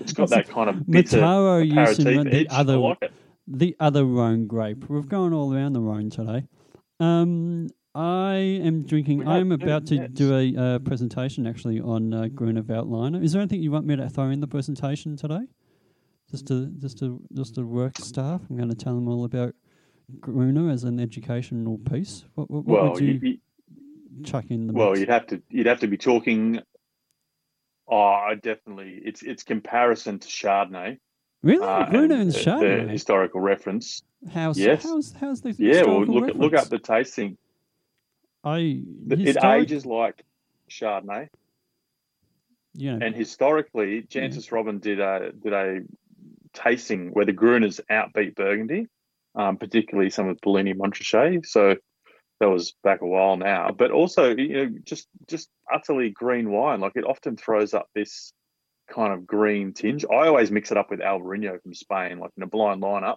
It's 0.00 0.12
got 0.12 0.30
that 0.30 0.48
kind 0.48 0.70
of 0.70 0.86
bitter 0.86 1.18
Mataro 1.18 1.70
aperitif 1.70 2.30
the 2.30 2.48
other 2.50 2.76
like 2.76 2.98
it. 3.02 3.12
the 3.46 3.76
other 3.80 4.04
Rhone 4.04 4.46
grape. 4.46 4.88
We've 4.88 5.08
gone 5.08 5.32
all 5.32 5.54
around 5.54 5.72
the 5.72 5.80
Rhone 5.80 6.10
today. 6.10 6.44
Um, 7.00 7.68
I 7.94 8.34
am 8.34 8.84
drinking. 8.84 9.26
I 9.28 9.38
am 9.38 9.52
about 9.52 9.86
to 9.86 10.08
do 10.08 10.34
a 10.36 10.56
uh, 10.56 10.78
presentation 10.80 11.46
actually 11.46 11.80
on 11.80 12.12
uh, 12.12 12.26
Gruner 12.28 12.62
Veltliner. 12.62 13.22
Is 13.22 13.32
there 13.32 13.40
anything 13.42 13.62
you 13.62 13.70
want 13.70 13.86
me 13.86 13.96
to 13.96 14.08
throw 14.08 14.30
in 14.30 14.40
the 14.40 14.48
presentation 14.48 15.16
today? 15.16 15.46
Just 16.30 16.46
to 16.48 16.66
just 16.78 16.98
to 16.98 17.20
just 17.34 17.54
to 17.54 17.62
work 17.62 17.98
staff. 17.98 18.40
I'm 18.50 18.56
going 18.56 18.68
to 18.70 18.74
tell 18.74 18.94
them 18.94 19.06
all 19.08 19.24
about 19.24 19.54
Gruner 20.20 20.70
as 20.70 20.84
an 20.84 20.98
educational 20.98 21.78
piece. 21.78 22.24
What, 22.34 22.50
what, 22.50 22.64
what 22.64 22.82
Well, 22.82 22.92
would 22.94 23.00
you, 23.02 23.20
you, 23.22 23.38
you, 24.18 24.24
chuck 24.24 24.46
in 24.48 24.66
the 24.66 24.72
well, 24.72 24.88
mix? 24.90 25.00
you'd 25.00 25.08
have 25.10 25.26
to 25.28 25.42
you'd 25.50 25.66
have 25.66 25.80
to 25.80 25.86
be 25.86 25.96
talking. 25.96 26.60
Oh, 27.88 27.96
I 27.98 28.34
definitely. 28.36 29.00
It's 29.04 29.22
it's 29.22 29.42
comparison 29.42 30.18
to 30.18 30.28
Chardonnay. 30.28 30.98
really, 31.42 31.64
uh, 31.66 31.90
Gruner 31.90 32.14
and 32.14 32.22
and 32.22 32.32
the- 32.32 32.38
the 32.38 32.44
Chardonnay. 32.44 32.88
historical 32.90 33.40
reference. 33.40 34.02
how's 34.32 34.58
yes. 34.58 34.82
how's 34.84 35.12
how's 35.12 35.40
the 35.42 35.52
Yeah, 35.58 35.82
well, 35.84 36.04
look 36.06 36.28
at 36.28 36.36
look 36.36 36.54
up 36.54 36.68
the 36.68 36.78
tasting. 36.78 37.36
I 38.42 38.82
It 39.10 39.18
historic- 39.18 39.62
ages 39.62 39.84
like 39.86 40.22
Chardonnay, 40.70 41.28
Yeah. 42.74 42.98
and 43.00 43.14
historically, 43.14 44.02
Jancis 44.02 44.50
Robinson 44.50 44.80
did 44.80 45.00
a 45.00 45.32
did 45.32 45.52
a 45.52 45.80
tasting 46.54 47.10
where 47.10 47.24
the 47.26 47.32
Gruners 47.34 47.80
outbeat 47.90 48.34
Burgundy, 48.34 48.86
um, 49.34 49.56
particularly 49.58 50.08
some 50.10 50.28
of 50.28 50.38
Puligny 50.40 50.72
Montrachet. 50.74 51.44
So 51.44 51.76
that 52.40 52.48
was 52.48 52.74
back 52.82 53.00
a 53.02 53.06
while 53.06 53.36
now. 53.36 53.70
But 53.70 53.90
also, 53.90 54.34
you 54.34 54.54
know, 54.54 54.78
just 54.84 55.08
just 55.28 55.48
utterly 55.72 56.10
green 56.10 56.50
wine. 56.50 56.80
Like 56.80 56.92
it 56.96 57.04
often 57.04 57.36
throws 57.36 57.74
up 57.74 57.88
this 57.94 58.32
kind 58.90 59.12
of 59.12 59.26
green 59.26 59.72
tinge. 59.72 60.04
I 60.04 60.26
always 60.26 60.50
mix 60.50 60.70
it 60.70 60.76
up 60.76 60.90
with 60.90 61.00
Albarino 61.00 61.60
from 61.62 61.74
Spain, 61.74 62.18
like 62.18 62.30
in 62.36 62.42
a 62.42 62.46
blind 62.46 62.82
lineup. 62.82 63.16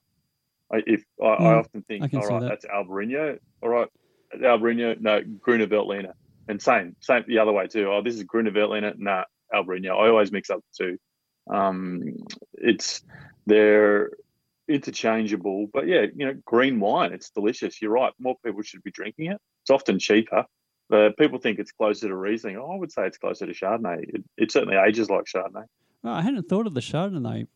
I, 0.71 0.83
if 0.85 1.03
I, 1.21 1.25
I 1.25 1.53
Mm, 1.53 1.59
often 1.59 1.81
think, 1.83 2.13
I 2.13 2.17
all 2.17 2.27
right, 2.27 2.41
that. 2.41 2.49
that's 2.49 2.65
Albarino. 2.65 3.37
All 3.61 3.69
right, 3.69 3.87
Albarino. 4.35 4.99
No, 4.99 5.21
Gruner 5.39 5.67
Veltliner. 5.67 6.13
And 6.47 6.61
same, 6.61 6.95
same 7.01 7.25
the 7.27 7.39
other 7.39 7.51
way 7.51 7.67
too. 7.67 7.89
Oh, 7.91 8.01
this 8.01 8.15
is 8.15 8.23
Gruner 8.23 8.51
Veltliner. 8.51 8.97
Nah, 8.97 9.23
Albarino. 9.53 9.91
I 9.91 10.09
always 10.09 10.31
mix 10.31 10.49
up 10.49 10.59
the 10.77 10.85
two. 10.85 11.53
Um, 11.53 12.03
it's 12.53 13.01
they're 13.45 14.11
interchangeable, 14.69 15.67
but 15.73 15.87
yeah, 15.87 16.05
you 16.15 16.25
know, 16.25 16.35
green 16.45 16.79
wine. 16.79 17.13
It's 17.13 17.29
delicious. 17.29 17.81
You're 17.81 17.91
right. 17.91 18.13
More 18.19 18.35
people 18.45 18.61
should 18.61 18.83
be 18.83 18.91
drinking 18.91 19.31
it. 19.31 19.37
It's 19.63 19.69
often 19.69 19.99
cheaper. 19.99 20.45
Uh, 20.91 21.09
people 21.19 21.37
think 21.39 21.59
it's 21.59 21.71
closer 21.71 22.07
to 22.07 22.15
Riesling. 22.15 22.57
Oh, 22.57 22.71
I 22.71 22.77
would 22.77 22.91
say 22.91 23.05
it's 23.05 23.17
closer 23.17 23.45
to 23.45 23.53
Chardonnay. 23.53 24.03
It, 24.13 24.23
it 24.37 24.51
certainly 24.51 24.77
ages 24.77 25.09
like 25.09 25.25
Chardonnay. 25.25 25.65
Well, 26.03 26.13
I 26.13 26.21
hadn't 26.21 26.47
thought 26.47 26.65
of 26.67 26.73
the 26.73 26.79
Chardonnay 26.81 27.47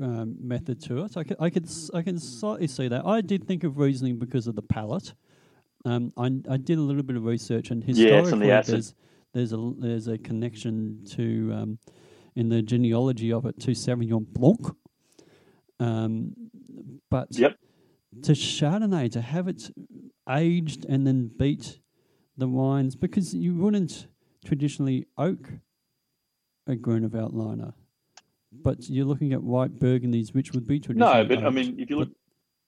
um, 0.00 0.36
method 0.42 0.82
to 0.84 1.04
it. 1.04 1.16
I 1.16 1.22
could, 1.24 1.36
I 1.38 1.50
could, 1.50 1.66
s- 1.66 1.90
I 1.94 2.02
can 2.02 2.18
slightly 2.18 2.66
see 2.66 2.88
that. 2.88 3.06
I 3.06 3.20
did 3.20 3.44
think 3.46 3.62
of 3.62 3.78
Riesling 3.78 4.18
because 4.18 4.46
of 4.48 4.56
the 4.56 4.62
palate. 4.62 5.14
Um, 5.84 6.12
I, 6.16 6.26
I 6.48 6.56
did 6.56 6.78
a 6.78 6.80
little 6.80 7.02
bit 7.02 7.16
of 7.16 7.24
research, 7.24 7.70
and 7.70 7.82
historically, 7.84 8.32
and 8.32 8.42
the 8.66 8.70
there's 8.72 8.94
there's 9.34 9.52
a 9.52 9.72
there's 9.78 10.06
a 10.08 10.16
connection 10.18 11.04
to 11.10 11.52
um, 11.54 11.78
in 12.36 12.48
the 12.48 12.62
genealogy 12.62 13.32
of 13.32 13.46
it 13.46 13.58
to 13.60 13.72
Sauvignon 13.72 14.26
Blanc. 14.32 14.60
Um, 15.82 16.34
but 17.10 17.28
Yep. 17.36 17.56
to 18.22 18.32
Chardonnay 18.32 19.10
to 19.12 19.20
have 19.20 19.48
it 19.48 19.70
aged 20.28 20.86
and 20.88 21.06
then 21.06 21.30
beat 21.36 21.80
the 22.36 22.48
wines 22.48 22.94
because 22.94 23.34
you 23.34 23.54
wouldn't 23.54 24.06
traditionally 24.44 25.06
oak 25.18 25.50
a 26.66 26.76
Gruner 26.76 27.08
Veltliner, 27.08 27.74
but 28.52 28.88
you're 28.88 29.04
looking 29.04 29.32
at 29.32 29.42
white 29.42 29.78
Burgundies, 29.80 30.32
which 30.32 30.52
would 30.52 30.66
be 30.66 30.78
traditionally. 30.78 31.22
No, 31.22 31.24
but 31.28 31.44
I 31.44 31.50
mean, 31.50 31.80
if 31.80 31.90
you 31.90 31.98
look, 31.98 32.10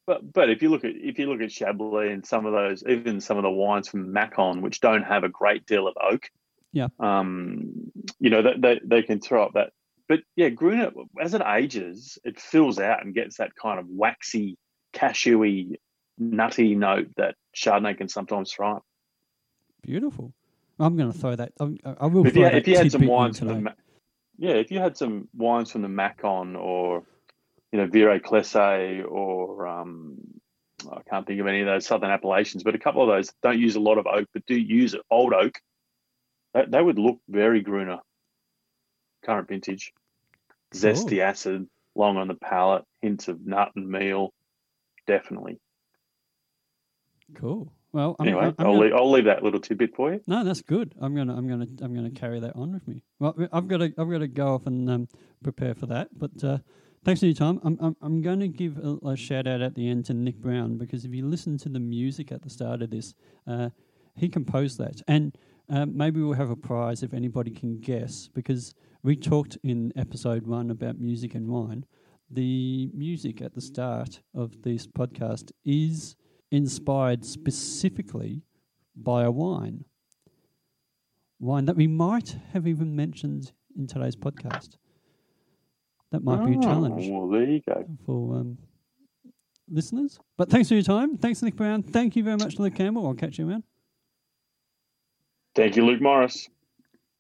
but 0.07 0.33
but 0.33 0.51
if 0.51 0.61
you 0.61 0.71
look 0.71 0.85
at 0.85 0.93
if 0.97 1.19
you 1.19 1.27
look 1.31 1.41
at 1.41 1.53
Chablis 1.53 2.11
and 2.13 2.27
some 2.27 2.47
of 2.47 2.53
those, 2.53 2.83
even 2.89 3.21
some 3.21 3.37
of 3.37 3.45
the 3.45 3.51
wines 3.51 3.89
from 3.89 4.13
Macon, 4.13 4.61
which 4.61 4.81
don't 4.81 5.05
have 5.05 5.23
a 5.25 5.29
great 5.29 5.67
deal 5.67 5.87
of 5.87 5.95
oak, 6.03 6.29
Yeah. 6.73 6.89
um, 6.99 7.93
you 8.19 8.31
know, 8.31 8.43
they 8.43 8.55
they, 8.59 8.81
they 8.85 9.03
can 9.03 9.21
throw 9.21 9.45
up 9.45 9.53
that. 9.55 9.73
But 10.09 10.21
yeah, 10.37 10.51
Gruner, 10.51 10.91
as 11.21 11.35
it 11.35 11.43
ages, 11.47 12.19
it 12.25 12.41
fills 12.41 12.79
out 12.79 13.05
and 13.05 13.15
gets 13.15 13.39
that 13.39 13.55
kind 13.55 13.79
of 13.79 13.87
waxy, 13.89 14.57
cashewy, 14.95 15.77
nutty 16.19 16.75
note 16.75 17.09
that 17.17 17.37
Chardonnay 17.57 17.97
can 17.97 18.09
sometimes 18.09 18.53
throw 18.53 18.77
up. 18.77 18.85
beautiful. 19.83 20.33
I'm 20.79 20.97
going 20.97 21.13
to 21.13 21.19
throw 21.19 21.37
that. 21.37 21.53
I'm, 21.61 21.79
I 21.85 22.07
will. 22.07 22.27
If 22.27 22.37
you, 22.37 22.49
throw 22.49 22.57
if 22.57 22.67
you 22.67 22.77
had 22.77 22.91
some 22.91 23.07
wines 23.07 23.39
from 23.39 23.49
the. 23.49 23.55
Ma- 23.55 23.71
yeah, 24.37 24.55
if 24.55 24.73
you 24.73 24.81
had 24.81 24.97
some 24.97 25.29
wines 25.33 25.71
from 25.71 25.83
the 25.83 25.89
Macon 25.89 26.57
or, 26.57 27.05
you 27.73 27.79
know, 27.79 27.87
Vire 27.87 28.19
Clesse 28.19 29.05
or 29.09 29.67
um, 29.67 30.17
I 30.91 31.01
can't 31.09 31.27
think 31.27 31.41
of 31.41 31.47
any 31.47 31.61
of 31.61 31.67
those 31.67 31.87
Southern 31.87 32.11
appellations, 32.11 32.63
but 32.63 32.75
a 32.75 32.79
couple 32.79 33.03
of 33.03 33.09
those 33.09 33.33
don't 33.43 33.59
use 33.59 33.77
a 33.77 33.81
lot 33.81 33.99
of 33.99 34.07
oak, 34.07 34.29
but 34.33 34.45
do 34.47 34.57
use 34.57 34.95
old 35.11 35.33
oak. 35.33 35.59
That, 36.53 36.71
they 36.71 36.83
would 36.83 36.99
look 36.99 37.19
very 37.29 37.61
Gruner, 37.61 37.99
current 39.25 39.49
vintage, 39.49 39.93
zesty 40.73 41.21
acid, 41.21 41.67
long 41.95 42.17
on 42.17 42.29
the 42.29 42.35
palate, 42.35 42.85
hints 43.03 43.29
of 43.29 43.45
nut 43.47 43.71
and 43.77 43.89
meal, 43.89 44.33
definitely. 45.07 45.59
Cool. 47.35 47.73
Well, 47.93 48.17
I'm, 48.19 48.27
anyway, 48.27 48.43
I'm 48.47 48.55
I'll, 48.59 48.65
gonna- 48.67 48.79
leave, 48.81 48.93
I'll 48.93 49.11
leave 49.11 49.25
that 49.27 49.43
little 49.43 49.61
tidbit 49.61 49.95
for 49.95 50.13
you. 50.13 50.21
No, 50.27 50.45
that's 50.45 50.63
good. 50.63 50.95
I'm 51.01 51.15
gonna, 51.15 51.37
I'm 51.37 51.49
gonna, 51.49 51.67
I'm 51.81 51.95
gonna 51.95 52.11
carry 52.11 52.41
that 52.41 52.57
on 52.57 52.73
with 52.73 52.87
me. 52.89 53.03
Well, 53.21 53.37
I've 53.53 53.69
got 53.69 53.79
to, 53.79 53.93
I've 53.97 54.11
got 54.11 54.19
to 54.19 54.29
go 54.29 54.55
off 54.55 54.67
and 54.67 54.91
um, 54.91 55.09
prepare 55.43 55.75
for 55.75 55.87
that. 55.87 56.09
But 56.17 56.43
uh, 56.43 56.59
thanks 57.05 57.21
for 57.21 57.27
your 57.27 57.37
time. 57.37 57.61
I'm, 57.63 57.79
I'm, 57.81 57.97
I'm 58.03 58.21
going 58.21 58.41
to 58.41 58.49
give 58.49 58.79
a, 58.79 58.99
a 59.07 59.17
shout 59.17 59.47
out 59.47 59.63
at 59.63 59.77
the 59.77 59.89
end 59.89 60.07
to 60.07 60.15
Nick 60.15 60.39
Brown 60.39 60.77
because 60.77 61.05
if 61.05 61.15
you 61.15 61.25
listen 61.25 61.57
to 61.59 61.69
the 61.69 61.79
music 61.79 62.33
at 62.33 62.43
the 62.43 62.51
start 62.51 62.83
of 62.83 62.91
this, 62.91 63.15
uh, 63.47 63.71
he 64.17 64.29
composed 64.29 64.79
that, 64.79 65.01
and 65.09 65.37
um, 65.69 65.97
maybe 65.97 66.21
we'll 66.21 66.35
have 66.35 66.51
a 66.51 66.57
prize 66.57 67.03
if 67.03 67.15
anybody 67.15 67.51
can 67.51 67.79
guess 67.81 68.29
because 68.35 68.75
we 69.03 69.17
talked 69.17 69.57
in 69.63 69.93
episode 69.97 70.47
one 70.47 70.71
about 70.71 70.99
music 71.01 71.35
and 71.35 71.49
wine. 71.49 71.85
The 72.31 72.91
music 72.95 73.41
at 73.43 73.55
the 73.55 73.61
start 73.61 74.21
of 74.35 74.63
this 74.63 74.87
podcast 74.87 75.53
is 75.65 76.17
inspired 76.51 77.25
specifically 77.25 78.43
by 78.97 79.25
a 79.25 79.31
wine. 79.31 79.85
Wine 81.41 81.65
that 81.67 81.77
we 81.77 81.87
might 81.87 82.37
have 82.53 82.67
even 82.67 82.95
mentioned 82.97 83.53
in 83.77 83.87
today's 83.87 84.17
podcast. 84.17 84.77
That 86.13 86.23
might 86.25 86.47
be 86.47 86.55
a 86.55 86.59
Oh, 86.59 86.63
challenge 86.63 87.09
Well, 87.11 87.29
there 87.29 87.45
you 87.45 87.61
go. 87.69 87.85
for 88.07 88.37
um, 88.37 88.59
listeners. 89.69 90.19
But 90.39 90.49
thanks 90.49 90.69
for 90.69 90.75
your 90.75 90.85
time. 90.85 91.17
Thanks, 91.19 91.43
Nick 91.43 91.57
Brown. 91.57 91.83
Thank 91.83 92.17
you 92.17 92.23
very 92.23 92.37
much, 92.37 92.59
Luke 92.59 92.75
Campbell. 92.77 93.07
I'll 93.07 93.15
catch 93.15 93.39
you, 93.39 93.47
man. 93.47 93.65
Thank 95.55 95.77
you, 95.77 95.87
Luke 95.87 96.01
Morris. 96.01 96.49